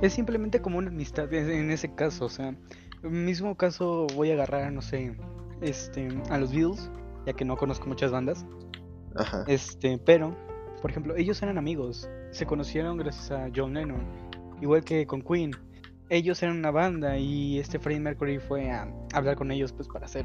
[0.00, 2.54] Es simplemente como una amistad en en ese caso, o sea,
[3.02, 5.16] mismo caso voy a agarrar, no sé,
[5.60, 6.90] este, a los Beatles,
[7.26, 8.46] ya que no conozco muchas bandas,
[9.16, 9.44] Ajá.
[9.48, 10.36] este, pero,
[10.82, 14.02] por ejemplo, ellos eran amigos, se conocieron gracias a John Lennon,
[14.60, 15.52] igual que con Queen,
[16.10, 20.06] ellos eran una banda y este Freddie Mercury fue a hablar con ellos pues para
[20.06, 20.24] hacer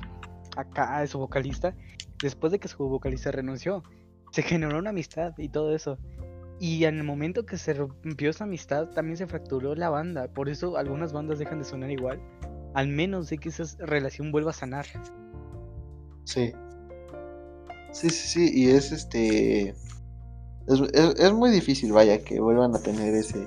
[0.55, 1.75] acá a su vocalista,
[2.21, 3.83] después de que su vocalista renunció,
[4.31, 5.97] se generó una amistad y todo eso.
[6.59, 10.27] Y en el momento que se rompió esa amistad, también se fracturó la banda.
[10.27, 12.21] Por eso algunas bandas dejan de sonar igual.
[12.73, 14.85] Al menos de que esa relación vuelva a sanar.
[16.25, 16.53] Sí.
[17.91, 19.69] Sí, sí, sí, y es este.
[20.67, 23.45] Es, es- es muy difícil, vaya, que vuelvan a tener ese.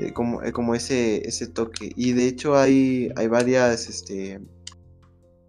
[0.00, 1.92] Eh, como, eh, como ese, ese toque.
[1.96, 4.40] Y de hecho hay, hay varias, este.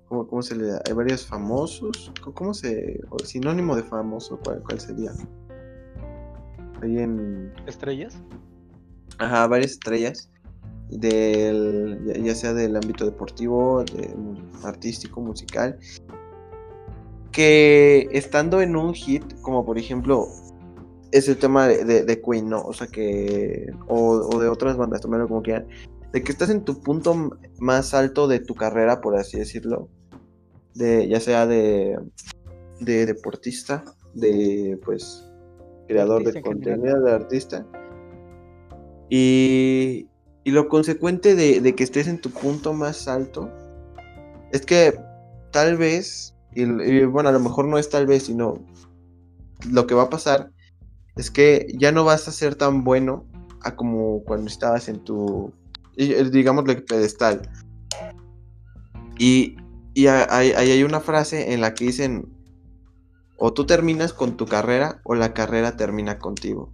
[0.08, 0.82] ¿Cómo, cómo se le da?
[0.86, 2.12] Hay varios famosos.
[2.22, 3.00] ¿Cómo- ¿Cómo se.?
[3.10, 5.12] o sinónimo de famoso, ¿cuál, cuál sería?
[6.82, 7.54] Hay en.
[7.66, 8.18] ¿Estrellas?
[9.18, 10.30] Ajá, varias estrellas.
[10.90, 14.14] Del, ya, ya sea del ámbito deportivo, de,
[14.64, 15.80] artístico, musical.
[17.32, 20.28] Que estando en un hit, como por ejemplo,
[21.12, 22.62] es el tema de, de- de Queen, ¿no?
[22.62, 23.68] O sea que.
[23.88, 25.68] O, o de otras bandas, tomarlo como quieran.
[26.12, 29.90] De que estás en tu punto más alto de tu carrera, por así decirlo.
[30.76, 31.98] De, ya sea de,
[32.80, 35.28] de deportista, de pues
[35.88, 37.66] creador de contenido, de artista.
[39.10, 40.08] Y,
[40.44, 43.50] y lo consecuente de, de que estés en tu punto más alto
[44.52, 44.98] es que
[45.52, 48.56] tal vez, y, y bueno, a lo mejor no es tal vez, sino
[49.70, 50.52] lo que va a pasar
[51.16, 53.26] es que ya no vas a ser tan bueno
[53.62, 55.54] a como cuando estabas en tu,
[55.96, 57.42] y- eh, digamos, pedestal.
[59.18, 59.56] Y,
[59.94, 62.28] y ahí hay, una frase en la que dicen,
[63.38, 66.72] o tú terminas con tu carrera o la carrera termina contigo.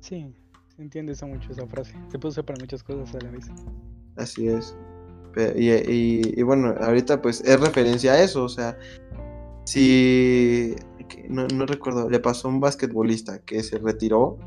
[0.00, 0.34] Sí,
[0.76, 1.92] se entiende eso mucho esa frase.
[2.10, 3.46] Se puede usar para muchas cosas a la vez.
[4.16, 4.76] Así es.
[5.56, 8.76] Y, bueno, ahorita pues es referencia a eso, o sea,
[9.64, 10.74] si
[11.28, 14.38] no, recuerdo, le pasó a un basquetbolista que se retiró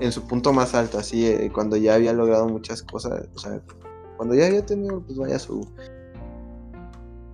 [0.00, 3.62] en su punto más alto, así eh, cuando ya había logrado muchas cosas, o sea,
[4.16, 5.68] cuando ya había tenido, pues vaya su...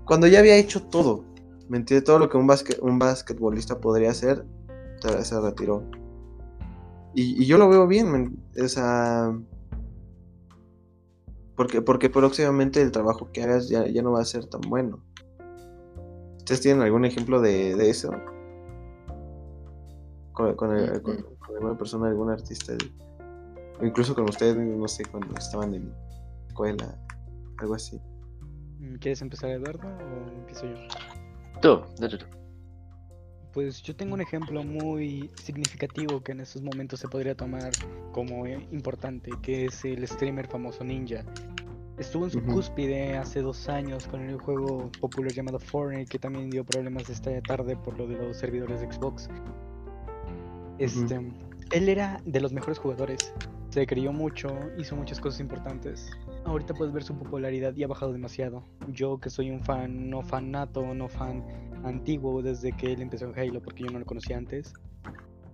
[0.05, 1.25] Cuando ya había hecho todo,
[1.69, 2.05] ¿me entiendes?
[2.05, 2.51] Todo lo que un,
[2.83, 4.45] un basquetbolista podría hacer,
[5.23, 5.85] se retiró.
[7.15, 9.33] Y, yo lo veo bien, o sea...
[11.57, 15.03] Porque, porque próximamente el trabajo que hagas ya, ya no va a ser tan bueno.
[16.51, 18.11] ¿Ustedes tienen algún ejemplo de, de eso?
[20.33, 22.73] Con, con, alguna persona, algún artista.
[23.81, 25.95] O incluso con ustedes, no sé, cuando estaban en
[26.49, 26.99] escuela,
[27.59, 28.01] algo así.
[28.81, 30.75] Mm, ¿Quieres empezar, Eduardo, o empiezo yo?
[31.63, 32.27] Tú, dale tú.
[33.53, 37.71] Pues yo tengo un ejemplo muy significativo que en estos momentos se podría tomar
[38.11, 41.25] como importante, que es el streamer famoso Ninja.
[42.01, 46.49] Estuvo en su cúspide hace dos años con el juego popular llamado Fortnite, que también
[46.49, 49.29] dio problemas esta tarde por lo de los servidores de Xbox.
[50.79, 51.21] Este,
[51.73, 53.35] él era de los mejores jugadores.
[53.69, 56.11] Se creyó mucho, hizo muchas cosas importantes.
[56.47, 58.65] Ahorita puedes ver su popularidad y ha bajado demasiado.
[58.89, 61.45] Yo que soy un fan, no fan nato, no fan
[61.85, 64.73] antiguo desde que él empezó en Halo, porque yo no lo conocía antes.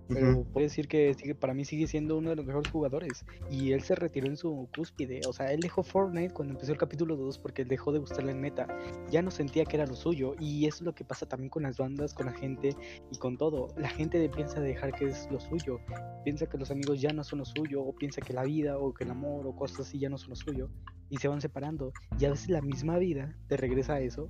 [0.07, 3.25] Pero puedo decir que para mí sigue siendo uno de los mejores jugadores.
[3.49, 5.21] Y él se retiró en su cúspide.
[5.27, 8.31] O sea, él dejó Fortnite cuando empezó el capítulo 2 porque él dejó de gustarle
[8.31, 8.67] el meta.
[9.09, 10.35] Ya no sentía que era lo suyo.
[10.39, 12.75] Y es lo que pasa también con las bandas, con la gente
[13.11, 13.67] y con todo.
[13.77, 15.79] La gente piensa dejar que es lo suyo.
[16.23, 17.81] Piensa que los amigos ya no son lo suyo.
[17.81, 20.29] O piensa que la vida o que el amor o cosas así ya no son
[20.31, 20.69] lo suyo.
[21.09, 21.91] Y se van separando.
[22.19, 24.27] Y a veces la misma vida te regresa a eso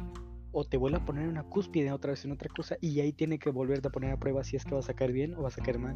[0.60, 3.13] o te vuelve a poner en una cúspide otra vez en otra cosa y ahí
[3.13, 5.43] tiene que volverte a poner a prueba si es que vas a caer bien o
[5.43, 5.96] vas a caer mal.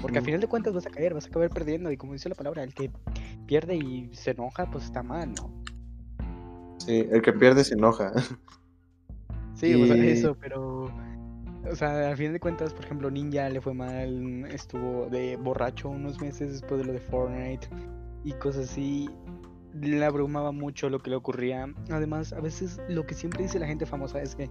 [0.00, 2.30] Porque al final de cuentas vas a caer, vas a acabar perdiendo y como dice
[2.30, 2.90] la palabra, el que
[3.46, 5.52] pierde y se enoja pues está mal, ¿no?
[6.78, 8.10] Sí, el que pierde se enoja.
[9.54, 10.90] Sí, o sea, eso, pero...
[11.70, 15.90] O sea, al final de cuentas, por ejemplo, Ninja le fue mal, estuvo de borracho
[15.90, 17.68] unos meses después de lo de Fortnite
[18.24, 19.10] y cosas así
[19.80, 21.66] le abrumaba mucho lo que le ocurría.
[21.90, 24.48] Además, a veces lo que siempre dice la gente famosa es que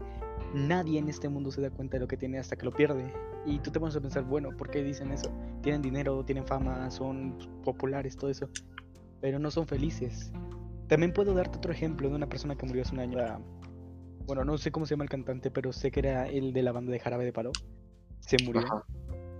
[0.53, 3.11] nadie en este mundo se da cuenta de lo que tiene hasta que lo pierde.
[3.45, 5.31] Y tú te pones a pensar, bueno, ¿por qué dicen eso?
[5.61, 8.49] Tienen dinero, tienen fama, son populares, todo eso.
[9.21, 10.31] Pero no son felices.
[10.87, 13.17] También puedo darte otro ejemplo de una persona que murió hace un año.
[14.25, 16.71] Bueno, no sé cómo se llama el cantante, pero sé que era el de la
[16.71, 17.51] banda de Jarabe de Palo.
[18.19, 18.63] Se murió.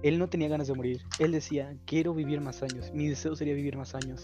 [0.03, 1.01] Él no tenía ganas de morir.
[1.19, 2.91] Él decía, quiero vivir más años.
[2.93, 4.23] Mi deseo sería vivir más años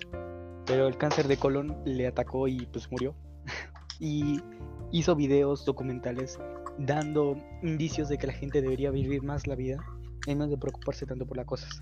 [0.66, 3.16] pero el cáncer de colon le atacó y pues murió.
[4.00, 4.40] y
[4.92, 6.40] hizo videos documentales
[6.78, 9.78] dando indicios de que la gente debería vivir más la vida
[10.28, 11.82] en vez de preocuparse tanto por las cosas.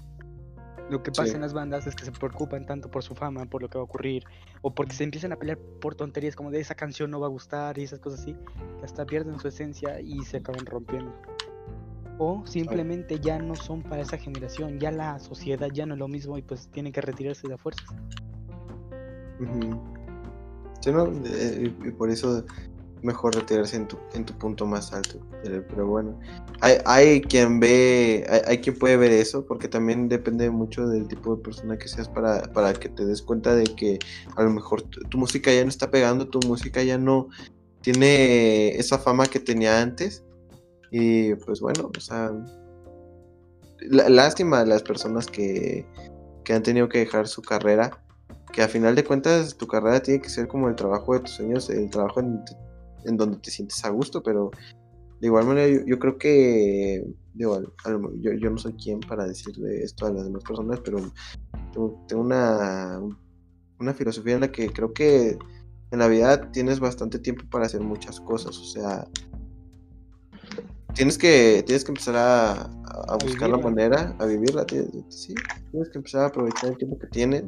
[0.89, 3.61] Lo que pasa en las bandas es que se preocupan tanto por su fama, por
[3.61, 4.23] lo que va a ocurrir,
[4.63, 7.29] o porque se empiezan a pelear por tonterías como de esa canción no va a
[7.29, 8.35] gustar y esas cosas así,
[8.79, 11.13] que hasta pierden su esencia y se acaban rompiendo.
[12.17, 16.07] O simplemente ya no son para esa generación, ya la sociedad ya no es lo
[16.07, 17.87] mismo y pues tienen que retirarse de fuerzas.
[20.81, 22.43] Sí, no, eh, y por eso
[23.01, 25.19] mejor retirarse en tu, en tu punto más alto.
[25.43, 26.19] Pero bueno,
[26.61, 31.35] hay, hay quien ve, hay, quien puede ver eso, porque también depende mucho del tipo
[31.35, 33.99] de persona que seas para, para que te des cuenta de que
[34.35, 37.29] a lo mejor tu, música ya no está pegando, tu música ya no
[37.81, 40.23] tiene esa fama que tenía antes.
[40.91, 42.31] Y pues bueno, o sea,
[43.79, 45.85] lástima a las personas que,
[46.43, 48.03] que han tenido que dejar su carrera
[48.51, 51.31] que a final de cuentas tu carrera tiene que ser como el trabajo de tus
[51.31, 54.51] sueños, el trabajo en, donde te sientes a gusto, pero
[55.19, 57.61] de igual manera yo, creo que, yo,
[58.21, 61.11] yo, no soy quien para decirle esto a las demás personas, pero
[61.73, 62.99] tengo, una,
[63.79, 65.37] una filosofía en la que creo que
[65.91, 69.07] en la vida tienes bastante tiempo para hacer muchas cosas, o sea,
[70.99, 72.69] tienes que, tienes que empezar a,
[73.23, 75.33] buscar la manera, a vivirla, tienes, sí,
[75.71, 77.43] tienes que empezar a aprovechar el tiempo que tienes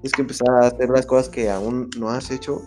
[0.00, 2.62] tienes que empezar a hacer las cosas que aún no has hecho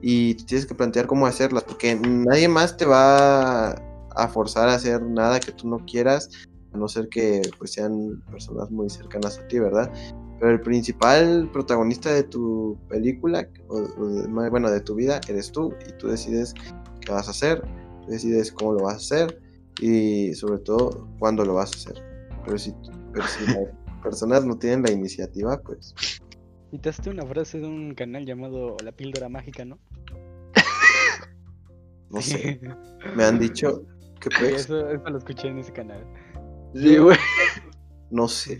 [0.00, 5.02] y tienes que plantear cómo hacerlas, porque nadie más te va a forzar a hacer
[5.02, 6.30] nada que tú no quieras,
[6.72, 9.92] a no ser que pues sean personas muy cercanas a ti, ¿verdad?
[10.40, 13.82] Pero el principal protagonista de tu película, o,
[14.50, 16.54] bueno, de tu vida, eres tú y tú decides
[17.02, 17.62] qué vas a hacer,
[18.08, 19.47] decides cómo lo vas a hacer
[19.80, 22.02] y sobre todo cuándo lo vas a hacer.
[22.44, 22.74] Pero si,
[23.12, 23.68] pero si las
[24.02, 25.94] personas no tienen la iniciativa, pues
[26.70, 29.78] Citaste una frase de un canal llamado La Píldora Mágica, ¿no?
[32.10, 32.60] No sé.
[33.16, 33.82] Me han dicho
[34.20, 36.04] que pues, Eso, eso lo escuché en ese canal.
[36.74, 37.16] Sí, güey.
[38.10, 38.58] no sé.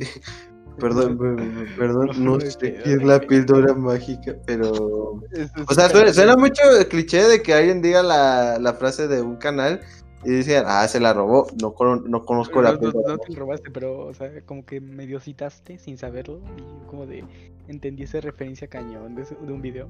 [0.78, 4.70] Perdón, pe- pe- perdón, No, sé qué es la píldora mágica, pero...
[4.72, 9.36] O sea, suena, mucho el cliché de que alguien diga la, la frase de un
[9.36, 9.80] canal
[10.24, 11.46] y dicen, ah, se la robó.
[11.60, 14.80] No, cono- no conozco la No, no, no te robaste, pero, o sea, como que
[14.80, 17.24] medio citaste sin saberlo y como de
[17.68, 19.88] entendí esa referencia cañón de, de un video.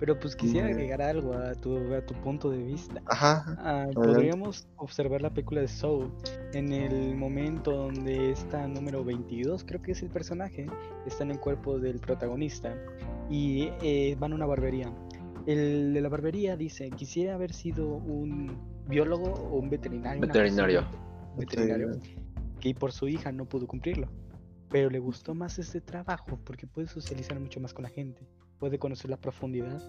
[0.00, 0.72] Pero pues quisiera Mm.
[0.72, 3.00] agregar algo a tu, a tu punto de vista.
[3.06, 3.44] Ajá.
[3.58, 6.10] Ah, podríamos observar la película de Soul
[6.54, 10.66] en el momento donde está número 22, creo que es el personaje,
[11.06, 12.74] está en el cuerpo del protagonista
[13.30, 14.92] y eh, van a una barbería.
[15.46, 18.56] El de la barbería dice, quisiera haber sido un
[18.86, 20.20] biólogo o un veterinario.
[20.20, 20.86] Veterinario.
[21.36, 22.00] veterinario,
[22.60, 24.08] que por su hija no pudo cumplirlo.
[24.70, 28.26] Pero le gustó más este trabajo porque puede socializar mucho más con la gente,
[28.58, 29.82] puede conocer la profundidad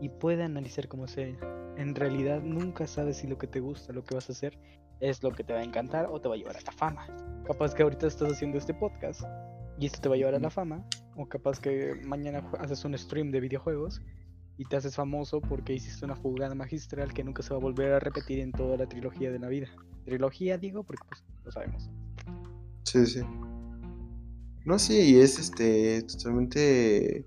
[0.00, 1.36] y puede analizar cómo sea.
[1.76, 4.58] En realidad nunca sabes si lo que te gusta, lo que vas a hacer,
[5.00, 7.06] es lo que te va a encantar o te va a llevar a la fama.
[7.46, 9.22] Capaz que ahorita estás haciendo este podcast
[9.78, 10.84] y esto te va a llevar a la fama,
[11.16, 14.02] o capaz que mañana haces un stream de videojuegos
[14.60, 17.94] y te haces famoso porque hiciste una jugada magistral que nunca se va a volver
[17.94, 19.68] a repetir en toda la trilogía de la vida.
[20.04, 21.88] Trilogía digo porque pues lo sabemos.
[22.84, 23.20] Sí, sí.
[24.66, 27.26] No, sí, y es este totalmente.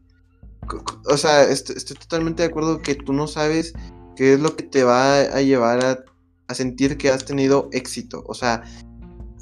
[1.09, 3.73] O sea, est- estoy totalmente de acuerdo que tú no sabes
[4.15, 6.05] qué es lo que te va a llevar a,
[6.47, 8.23] a sentir que has tenido éxito.
[8.27, 8.61] O sea,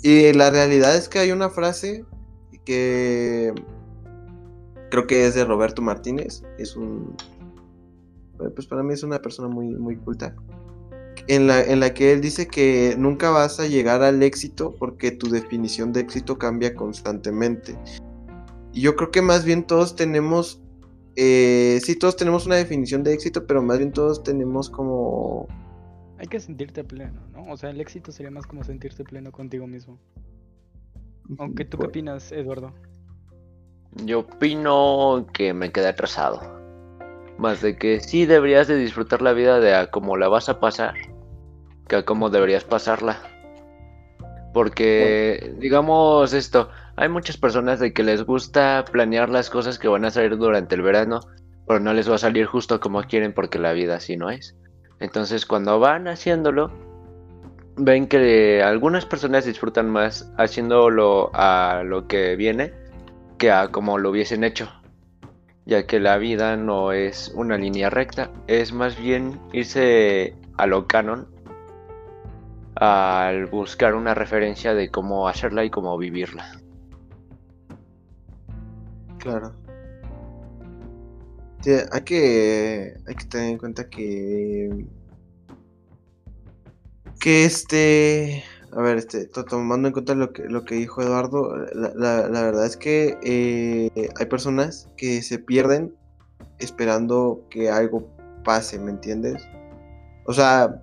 [0.02, 2.06] y la realidad es que hay una frase
[2.64, 3.54] que
[4.92, 6.42] creo que es de Roberto Martínez.
[6.58, 7.18] Es un.
[8.42, 10.36] Bueno, Pues para mí es una persona muy, muy culta.
[11.28, 15.12] En la, en la que él dice que nunca vas a llegar al éxito porque
[15.12, 17.78] tu definición de éxito cambia constantemente.
[18.74, 20.62] Y yo creo que más bien todos tenemos,
[21.16, 25.48] eh, sí, todos tenemos una definición de éxito, pero más bien todos tenemos como...
[26.18, 27.52] Hay que sentirte pleno, ¿no?
[27.52, 30.00] O sea, el éxito sería más como sentirte pleno contigo mismo.
[31.38, 32.74] Aunque tú qué opinas, Eduardo?
[34.06, 36.61] Yo opino que me quedé atrasado.
[37.42, 40.60] Más de que sí deberías de disfrutar la vida de a cómo la vas a
[40.60, 40.94] pasar,
[41.88, 43.18] que a cómo deberías pasarla.
[44.54, 50.06] Porque, digamos esto, hay muchas personas de que les gusta planear las cosas que van
[50.06, 51.22] a salir durante el verano,
[51.66, 54.56] pero no les va a salir justo como quieren porque la vida así no es.
[55.00, 56.72] Entonces cuando van haciéndolo,
[57.76, 62.72] ven que algunas personas disfrutan más haciéndolo a lo que viene
[63.40, 64.72] que a como lo hubiesen hecho,
[65.66, 70.88] ya que la vida no es una línea recta, es más bien irse a lo
[70.88, 71.28] canon
[72.76, 76.60] al buscar una referencia de cómo hacerla y cómo vivirla.
[79.20, 79.54] Claro.
[81.92, 84.86] Hay que, hay que tener en cuenta que...
[87.20, 88.44] Que este...
[88.74, 92.28] A ver, este, to- tomando en cuenta lo que, lo que dijo Eduardo, la, la-
[92.30, 95.94] la verdad es que eh, hay personas que se pierden
[96.60, 98.08] esperando que algo
[98.44, 99.44] pase, ¿me entiendes?
[100.26, 100.82] O sea,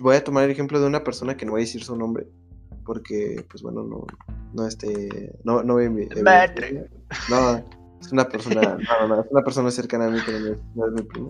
[0.00, 2.26] voy a tomar el ejemplo de una persona que no voy a decir su nombre,
[2.84, 4.06] porque, pues bueno, no,
[4.52, 5.90] no, este, no, no voy a.
[7.28, 7.56] No,
[8.00, 10.86] es una persona, no, no, es una persona cercana a mí, pero no es, no
[10.86, 11.28] es mi primo.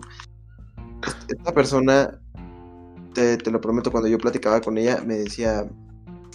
[1.07, 2.19] Est- Esta persona,
[3.17, 5.67] te, lo prometo, cuando yo platicaba con ella, me decía,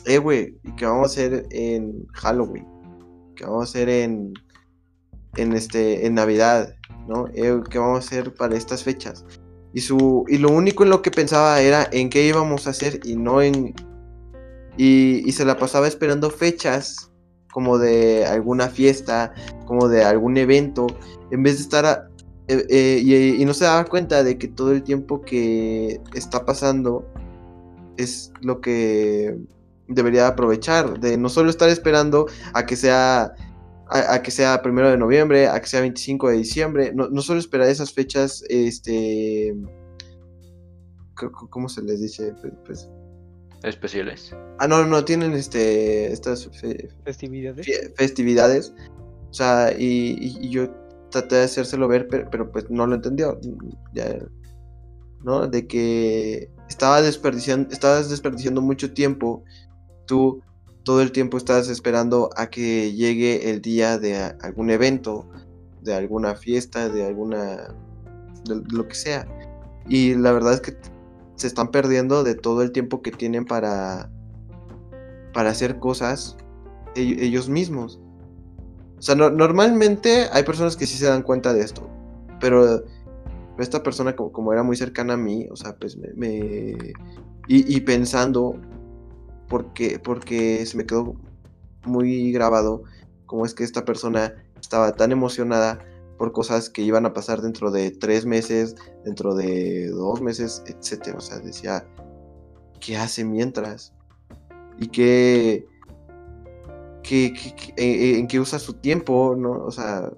[0.04, 2.66] eh, güey, ¿y qué vamos a hacer en Halloween?
[3.36, 4.34] ¿Qué vamos a hacer en,
[5.36, 6.74] en, este, en Navidad?
[7.06, 7.28] ¿No?
[7.34, 9.24] Eh, ¿Qué vamos a hacer para estas fechas?
[9.72, 13.00] Y, su, y lo único en lo que pensaba era en qué íbamos a hacer
[13.04, 13.74] y no en...
[14.76, 17.10] Y, y se la pasaba esperando fechas
[17.52, 19.34] como de alguna fiesta,
[19.66, 20.86] como de algún evento,
[21.30, 22.08] en vez de estar
[22.48, 26.44] eh, eh, y, y no se daba cuenta de que todo el tiempo que está
[26.44, 27.06] pasando
[27.96, 29.36] es lo que
[29.88, 33.34] debería aprovechar, de no solo estar esperando a que sea
[33.90, 37.20] a, a que sea primero de noviembre, a que sea 25 de diciembre, no, no
[37.20, 39.54] solo esperar esas fechas, este,
[41.50, 42.34] ¿cómo se les dice?
[42.64, 42.88] Pues,
[43.62, 44.34] Especiales.
[44.58, 47.66] ah, no, no, no, tienen este, estas fe- Festividades.
[47.96, 48.74] festividades.
[49.30, 50.68] O sea, y, y- y yo
[51.12, 53.38] traté de hacérselo ver, pero, pues no lo entendió.
[55.22, 55.46] ¿no?
[55.46, 59.44] De que estaba desperdiciando, estabas desperdiciando mucho tiempo.
[60.06, 60.42] Tú
[60.82, 65.28] todo el tiempo estás esperando a que llegue el día de algún evento,
[65.82, 67.72] de alguna fiesta, de alguna.
[68.46, 69.28] de lo que sea.
[69.88, 70.76] Y la verdad es que
[71.36, 74.10] se están perdiendo de todo el tiempo que tienen para.
[75.32, 76.36] para hacer cosas
[76.96, 78.00] ell- ellos mismos.
[79.02, 81.90] O sea, no- normalmente hay personas que sí se dan cuenta de esto,
[82.38, 82.84] pero,
[83.58, 86.76] esta persona como, como era muy cercana a mí, o sea, pues me...
[87.48, 88.54] y, pensando,
[89.48, 91.16] porque, porque se me quedó
[91.84, 92.84] muy grabado,
[93.26, 95.84] cómo es que esta persona estaba tan emocionada
[96.16, 101.18] por cosas que iban a pasar dentro de tres meses, dentro de dos meses, etcétera.
[101.18, 101.84] O sea, decía,
[102.78, 103.92] ¿qué hace mientras?
[104.78, 105.66] ¿Y qué,
[107.02, 109.34] qué- eh, eh, en qué usa su tiempo?
[109.36, 109.52] ¿no?
[109.64, 110.10] O sea,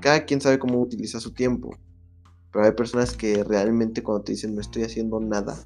[0.00, 1.76] cada quien sabe cómo utiliza su tiempo.
[2.52, 5.56] Pero hay personas que realmente cuando te dicen no estoy haciendo nada,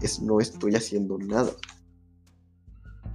[0.00, 1.50] es no estoy haciendo nada.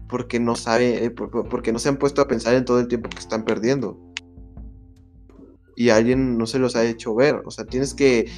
[0.10, 2.80] Porque no sabe, eh, por- por- porque no se han puesto a pensar en todo
[2.80, 3.98] el tiempo que están perdiendo.
[5.78, 7.42] Y alguien no se los ha hecho ver.
[7.46, 8.30] O sea, tienes que.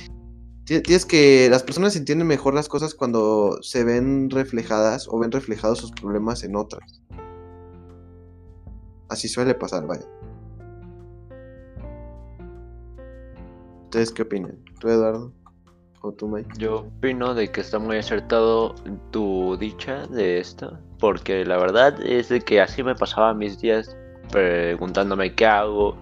[0.66, 1.48] ti- Tienes que.
[1.50, 6.44] Las personas entienden mejor las cosas cuando se ven reflejadas o ven reflejados sus problemas
[6.44, 7.02] en otras.
[9.10, 10.06] Así suele pasar, vaya.
[13.86, 14.58] ¿Ustedes qué opinan?
[14.80, 15.32] ¿Tú, Eduardo?
[16.02, 16.50] ¿O tú, Mike?
[16.58, 18.76] Yo opino de que está muy acertado
[19.12, 23.96] tu dicha de esto, porque la verdad es de que así me pasaba mis días
[24.32, 25.98] preguntándome qué hago,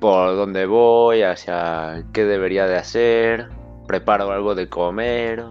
[0.00, 3.48] por dónde voy, hacia qué debería de hacer,
[3.86, 5.44] preparo algo de comer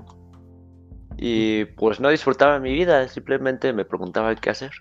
[1.17, 4.71] y pues no disfrutaba mi vida, simplemente me preguntaba qué hacer.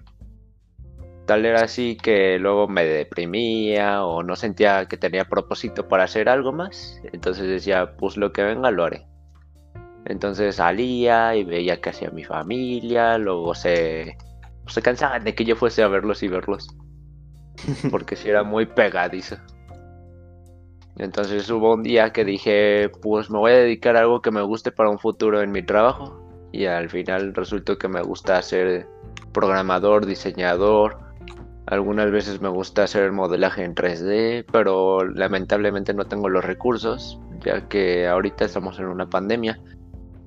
[1.28, 6.26] Tal era así que luego me deprimía o no sentía que tenía propósito para hacer
[6.26, 7.02] algo más.
[7.12, 9.06] Entonces decía, pues lo que venga lo haré.
[10.06, 14.16] Entonces salía y veía que hacía mi familia, luego se,
[14.68, 16.74] se cansaban de que yo fuese a verlos y verlos.
[17.90, 19.36] Porque si era muy pegadizo.
[20.96, 24.40] Entonces hubo un día que dije, pues me voy a dedicar a algo que me
[24.40, 26.26] guste para un futuro en mi trabajo.
[26.52, 28.88] Y al final resultó que me gusta ser
[29.34, 31.07] programador, diseñador.
[31.70, 37.68] Algunas veces me gusta hacer modelaje en 3D, pero lamentablemente no tengo los recursos, ya
[37.68, 39.60] que ahorita estamos en una pandemia.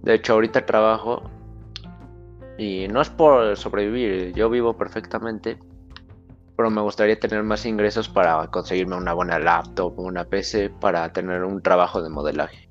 [0.04, 1.24] De hecho, ahorita trabajo
[2.60, 5.58] y no es por sobrevivir, yo vivo perfectamente,
[6.56, 11.44] pero me gustaría tener más ingresos para conseguirme una buena laptop, una PC, para tener
[11.44, 12.70] un trabajo de modelaje.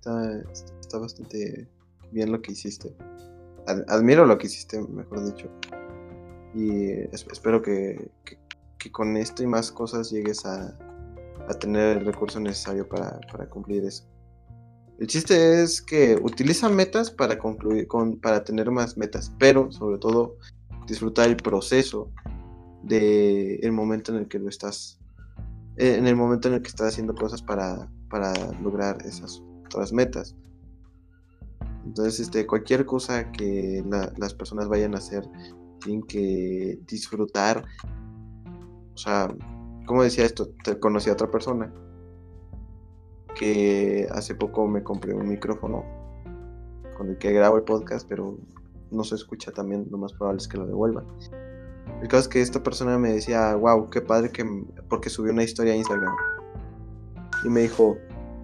[0.00, 1.68] Está bastante
[2.10, 2.96] bien lo que hiciste.
[3.66, 5.50] Ad- admiro lo que hiciste, mejor dicho.
[6.54, 8.38] Y es- espero que, que-
[8.78, 10.76] que con esto y más cosas llegues a,
[11.48, 14.04] a tener el recurso necesario para, para cumplir eso.
[14.98, 19.98] El chiste es que utiliza metas para concluir, con, para tener más metas, pero sobre
[19.98, 20.36] todo
[20.86, 22.10] disfrutar el proceso
[22.82, 25.00] de el momento en el que lo estás
[25.78, 29.92] eh, en el momento en el que estás haciendo cosas para, para lograr esas otras
[29.92, 30.36] metas.
[31.84, 35.24] Entonces, este, cualquier cosa que la- las personas vayan a hacer,
[35.80, 37.64] tienen que disfrutar.
[38.94, 39.28] O sea,
[39.86, 41.72] como decía esto, te conocí a otra persona
[43.38, 45.84] que hace poco me compré un micrófono
[46.96, 48.38] con el que grabo el podcast, pero
[48.90, 51.04] no se escucha también, lo más probable es que lo devuelvan.
[52.00, 54.42] El caso es que esta persona me decía, wow, qué padre que...
[54.42, 56.14] m-", porque subió una historia a Instagram.
[57.44, 57.96] Y me dijo,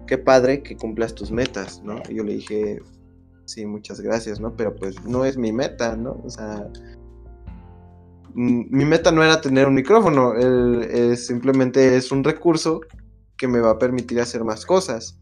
[0.05, 2.01] qué padre que cumplas tus metas, ¿no?
[2.09, 2.81] Y yo le dije,
[3.51, 4.55] sí, muchas gracias, ¿no?
[4.55, 6.21] Pero pues no es mi meta, ¿no?
[6.23, 6.67] O sea,
[8.33, 12.81] mm, mi meta no era tener un micrófono, el- simplemente es un recurso
[13.37, 15.19] que me va a permitir hacer más cosas,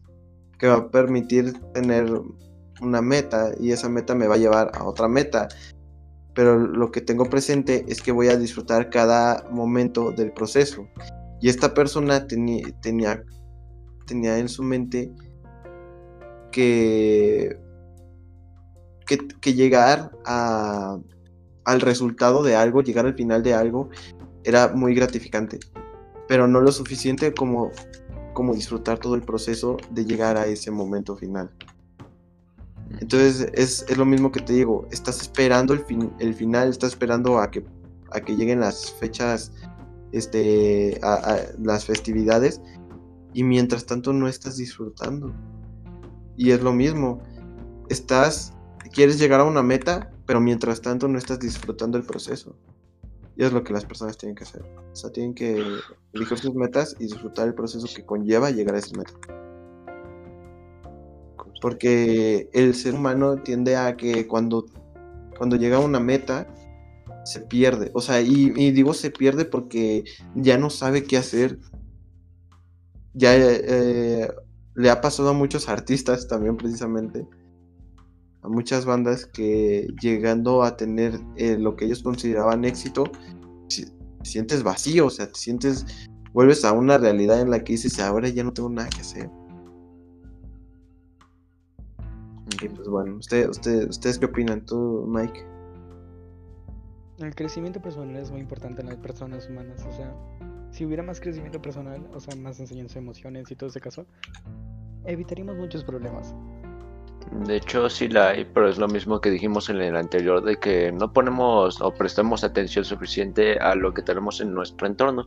[0.58, 2.10] que va a permitir tener
[2.80, 5.48] una meta y esa meta me va a llevar a otra meta.
[6.34, 10.86] Pero lo que tengo presente es que voy a disfrutar cada momento del proceso.
[11.40, 13.24] Y esta persona teni- tenía,
[14.06, 15.10] tenía en su mente
[16.52, 17.58] que,
[19.16, 20.98] que, llegar a,
[21.64, 23.90] al resultado de algo, llegar al final de algo,
[24.44, 25.58] era muy gratificante.
[26.28, 27.70] Pero no lo suficiente como,
[28.34, 31.50] como disfrutar todo el proceso de llegar a ese momento final.
[33.00, 36.90] Entonces es, es lo mismo que te digo, estás esperando el, fin, el final, estás
[36.90, 37.64] esperando a que,
[38.10, 39.52] a que lleguen las fechas,
[40.12, 41.00] este,
[41.58, 42.60] las festividades,
[43.32, 45.32] y mientras tanto no estás disfrutando.
[46.36, 47.20] Y es lo mismo,
[47.88, 48.54] estás,
[48.92, 52.56] quieres llegar a una meta, pero mientras tanto no estás disfrutando el proceso.
[53.36, 54.62] Y es lo que las personas tienen que hacer.
[54.62, 55.64] O sea, tienen que
[56.12, 59.12] elegir sus metas y disfrutar el proceso que conlleva llegar a esa meta.
[61.62, 64.66] Porque el ser humano tiende a que cuando,
[65.36, 66.46] cuando llega a una meta,
[67.24, 67.90] se pierde.
[67.94, 71.58] O sea, y, digo se pierde porque ya no sabe qué hacer.
[73.14, 74.30] Ya eh,
[74.74, 77.26] le ha pasado a muchos artistas también precisamente.
[78.42, 83.04] A muchas bandas que llegando a tener eh, lo que ellos consideraban éxito,
[83.68, 85.86] si- te sientes vacío, o sea, te sientes
[86.32, 89.30] vuelves a una realidad en la que dices, ahora ya no tengo nada que hacer.
[92.62, 94.64] Y pues bueno, usted, usted, ¿ustedes qué opinan?
[94.66, 95.40] ¿Tú, Mike?
[97.18, 99.84] El crecimiento personal es muy importante en las personas humanas.
[99.86, 100.14] O sea,
[100.70, 104.06] si hubiera más crecimiento personal, o sea, más enseñanza de emociones y todo ese caso,
[105.04, 106.34] evitaríamos muchos problemas.
[107.32, 110.56] De hecho, sí la hay, pero es lo mismo que dijimos en el anterior, de
[110.56, 115.26] que no ponemos o prestamos atención suficiente a lo que tenemos en nuestro entorno.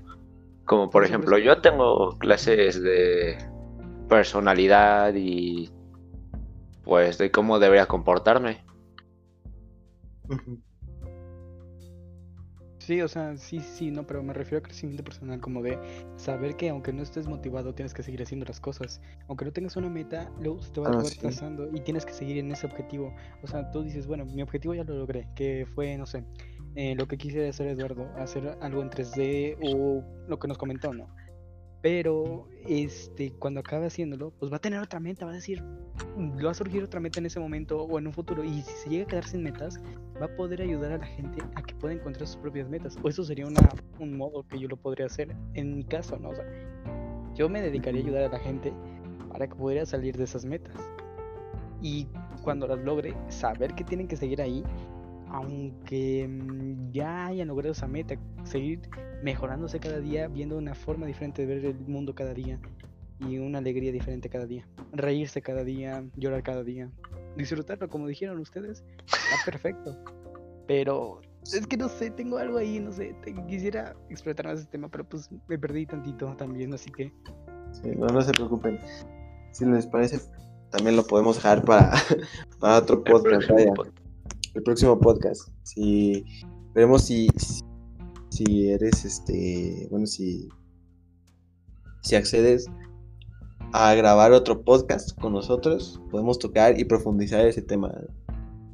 [0.66, 3.38] Como por ejemplo, yo tengo clases de
[4.10, 5.72] personalidad y
[6.84, 8.64] pues de cómo debería comportarme.
[12.86, 15.80] Sí, o sea, sí, sí, no, pero me refiero a crecimiento personal, como de
[16.18, 19.00] saber que aunque no estés motivado, tienes que seguir haciendo las cosas.
[19.30, 21.04] Aunque no tengas una meta, luego te va a ah,
[21.74, 23.16] y tienes que seguir en ese objetivo.
[23.42, 26.26] O sea, tú dices, bueno, mi objetivo ya lo logré, que fue, no sé,
[26.76, 30.94] eh, lo que quise hacer Eduardo, hacer algo en 3D o lo que nos comentó,
[30.94, 31.08] ¿no?
[31.84, 35.62] Pero este, cuando acabe haciéndolo, pues va a tener otra meta, va a decir,
[36.16, 38.42] mm, va a surgir otra meta en ese momento o en un futuro.
[38.42, 39.82] Y si se llega a quedar sin metas,
[40.20, 42.98] va a poder ayudar a la gente a que pueda encontrar sus propias metas.
[43.04, 43.60] O eso sería una,
[44.00, 46.30] un modo que yo lo podría hacer en mi caso, ¿no?
[46.30, 46.46] O sea,
[47.36, 48.72] yo me dedicaría a ayudar a la gente
[49.28, 50.74] para que pudiera salir de esas metas.
[51.82, 52.08] Y
[52.44, 54.64] cuando las logre, saber que tienen que seguir ahí
[55.34, 58.82] aunque mm, ya hayan logrado esa meta, seguir
[59.24, 62.60] mejorándose cada día, viendo una forma diferente de ver el mundo cada día
[63.20, 64.66] y una alegría diferente cada día.
[64.92, 66.90] Reírse cada día, llorar cada día,
[67.36, 69.98] disfrutarlo como dijeron ustedes, está perfecto.
[70.68, 73.16] Pero es que no sé, tengo algo ahí, no sé,
[73.48, 77.12] quisiera explotar más ese tema, pero pues me perdí tantito también, así que...
[77.72, 78.80] Sí, no, no se preocupen.
[79.52, 80.20] Si les parece,
[80.70, 81.92] también lo podemos dejar para,
[82.60, 83.50] para otro podcast
[84.54, 85.50] el próximo podcast.
[85.64, 86.26] Si
[86.74, 87.28] veremos si,
[88.30, 90.50] si eres este, bueno, si
[92.04, 92.70] si accedes
[93.72, 97.90] a grabar otro podcast con nosotros, podemos tocar y profundizar ese tema.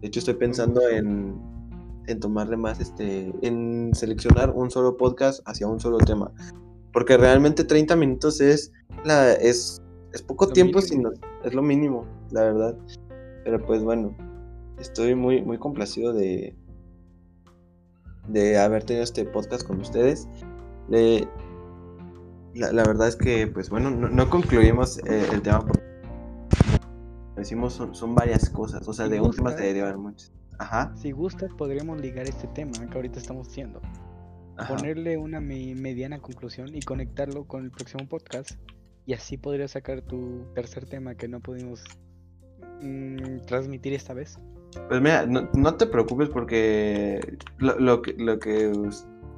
[0.01, 1.39] De hecho, estoy pensando en,
[2.07, 6.31] en tomarle más, este, en seleccionar un solo podcast hacia un solo tema.
[6.91, 8.73] Porque realmente 30 minutos es,
[9.05, 9.79] la, es,
[10.11, 11.11] es poco tiempo, sino,
[11.45, 12.77] es lo mínimo, la verdad.
[13.43, 14.17] Pero pues bueno,
[14.79, 16.55] estoy muy, muy complacido de,
[18.27, 20.27] de haber tenido este podcast con ustedes.
[20.89, 25.83] la, verdad es que, pues bueno, no, concluimos eh, el tema porque
[27.35, 30.31] decimos son, varias cosas, o sea, de un tema se derivan muchas.
[30.57, 30.93] Ajá.
[30.97, 33.81] Si gustas, podríamos ligar este tema que ahorita estamos haciendo.
[34.67, 38.51] Ponerle una mediana conclusión y conectarlo con el próximo podcast.
[39.05, 41.81] Y así podrías sacar tu tercer tema que no pudimos
[42.81, 44.37] mm, transmitir esta vez.
[44.87, 48.13] Pues mira, no, te preocupes porque lo, que...
[48.17, 48.71] Lo que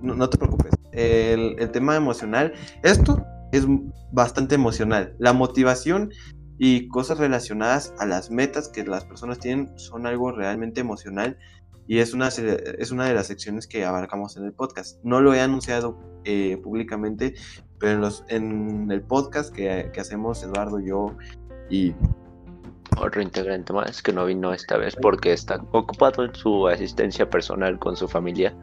[0.02, 0.74] no, te preocupes.
[0.92, 2.54] El, tema emocional,
[2.84, 3.66] esto es
[4.12, 5.16] bastante emocional.
[5.20, 6.12] La motivación
[6.58, 11.38] y cosas relacionadas a las metas que las personas tienen son algo realmente emocional
[11.88, 15.00] y es una, es una de las secciones que abarcamos en el podcast.
[15.04, 17.34] No lo he anunciado eh, públicamente,
[17.80, 21.16] pero en, los, en el podcast que, que hacemos Eduardo, yo
[21.70, 21.96] y
[22.98, 27.80] otro integrante más que no vino esta vez porque está ocupado en su asistencia personal
[27.80, 28.56] con su familia.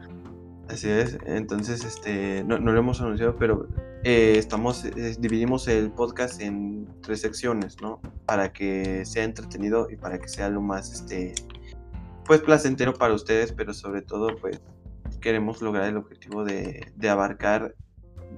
[0.67, 3.67] Así es, entonces este no, lo hemos anunciado, pero
[4.03, 7.99] eh, estamos eh, dividimos el podcast en tres secciones, ¿no?
[8.27, 11.33] Para que sea entretenido y para que sea lo más este
[12.25, 14.61] pues placentero para ustedes, pero sobre todo pues
[15.21, 17.73] queremos lograr el objetivo de, de abarcar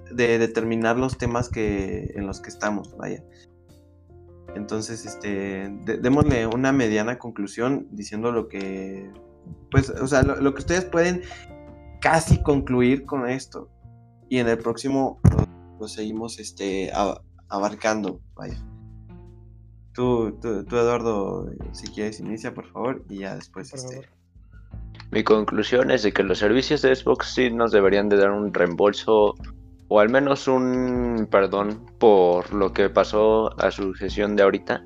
[0.10, 3.24] de determinar los temas que en los que estamos, vaya.
[4.56, 5.70] Entonces, este,
[6.02, 9.10] démosle una mediana conclusión diciendo lo que,
[9.70, 11.22] pues, o sea, lo, que ustedes pueden
[12.02, 13.70] casi concluir con esto.
[14.30, 15.20] Y en el próximo
[15.80, 16.92] lo, seguimos, este,
[17.50, 18.58] abarcando, vaya.
[19.94, 24.08] Tú, tú, Eduardo, si quieres, inicia, por favor, y ya después, este...
[25.12, 28.54] Mi conclusión es de que los servicios de Xbox sí nos deberían de dar un
[28.54, 29.36] reembolso
[29.94, 34.86] o al menos un perdón por lo que pasó a su sesión de ahorita.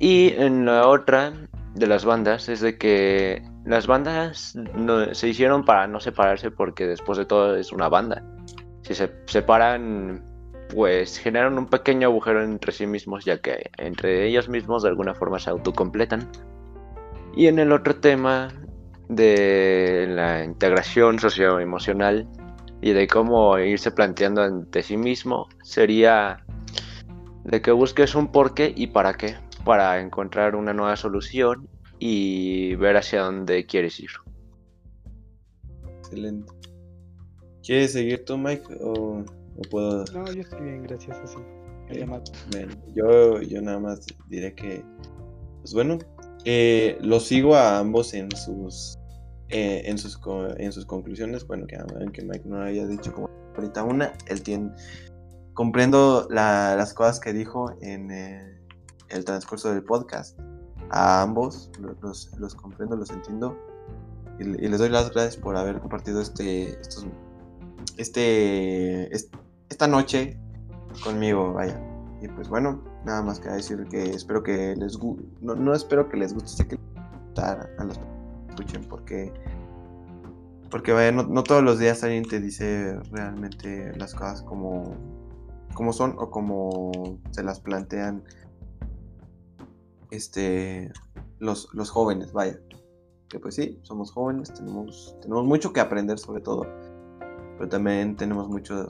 [0.00, 1.32] Y en la otra
[1.76, 6.88] de las bandas es de que las bandas no, se hicieron para no separarse porque
[6.88, 8.24] después de todo es una banda.
[8.82, 10.24] Si se separan,
[10.74, 15.14] pues generan un pequeño agujero entre sí mismos ya que entre ellos mismos de alguna
[15.14, 16.28] forma se autocompletan.
[17.36, 18.48] Y en el otro tema
[19.08, 22.26] de la integración socioemocional
[22.82, 26.44] y de cómo irse planteando ante sí mismo sería
[27.44, 31.68] de que busques un porqué y para qué, para encontrar una nueva solución
[31.98, 34.10] y ver hacia dónde quieres ir.
[35.98, 36.52] Excelente.
[37.64, 38.78] ¿Quieres seguir tú, Mike?
[38.80, 39.24] O
[39.58, 40.04] ¿O puedo...
[40.12, 41.38] No, yo estoy bien, gracias, así.
[41.90, 42.20] Llama-
[42.50, 44.84] Bueno, yo, yo nada más diré que,
[45.62, 45.96] pues bueno,
[46.44, 48.98] eh, los sigo a ambos en sus,
[49.48, 50.20] eh, en sus,
[50.58, 51.46] en sus conclusiones.
[51.46, 54.70] Bueno, que aunque Mike no haya dicho como ahorita una, él tiene,
[55.54, 58.58] comprendo la- las cosas que dijo en eh,
[59.08, 60.38] el transcurso del podcast.
[60.90, 63.56] A ambos lo- los, los comprendo, los entiendo.
[64.38, 67.06] Y, y les doy las gracias por haber compartido este, estos,
[67.96, 69.34] este, est-
[69.68, 70.38] esta noche
[71.02, 71.80] conmigo, vaya.
[72.22, 76.08] Y pues bueno, nada más que decir que espero que les guste, no, no espero
[76.08, 78.04] que les guste, sé que les a los que
[78.56, 79.32] escuchen, porque,
[80.70, 84.94] porque vaya, no, todos los días alguien te dice realmente las cosas como,
[85.74, 86.90] como son o como
[87.30, 88.24] se las plantean
[90.10, 90.90] este,
[91.38, 92.58] los, los jóvenes, vaya.
[93.28, 96.64] Que pues sí, somos jóvenes, tenemos, tenemos mucho que aprender sobre todo,
[97.58, 98.86] pero también tenemos mucho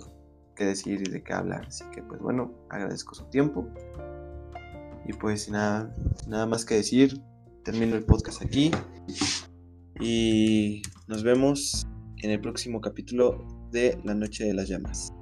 [0.54, 1.66] que decir y de qué hablar.
[1.66, 3.66] Así que pues bueno, agradezco su tiempo.
[5.06, 5.94] Y pues nada,
[6.26, 7.22] nada más que decir,
[7.64, 8.70] termino el podcast aquí.
[10.00, 11.86] Y nos vemos
[12.22, 15.12] en el próximo capítulo de La Noche de las Llamas.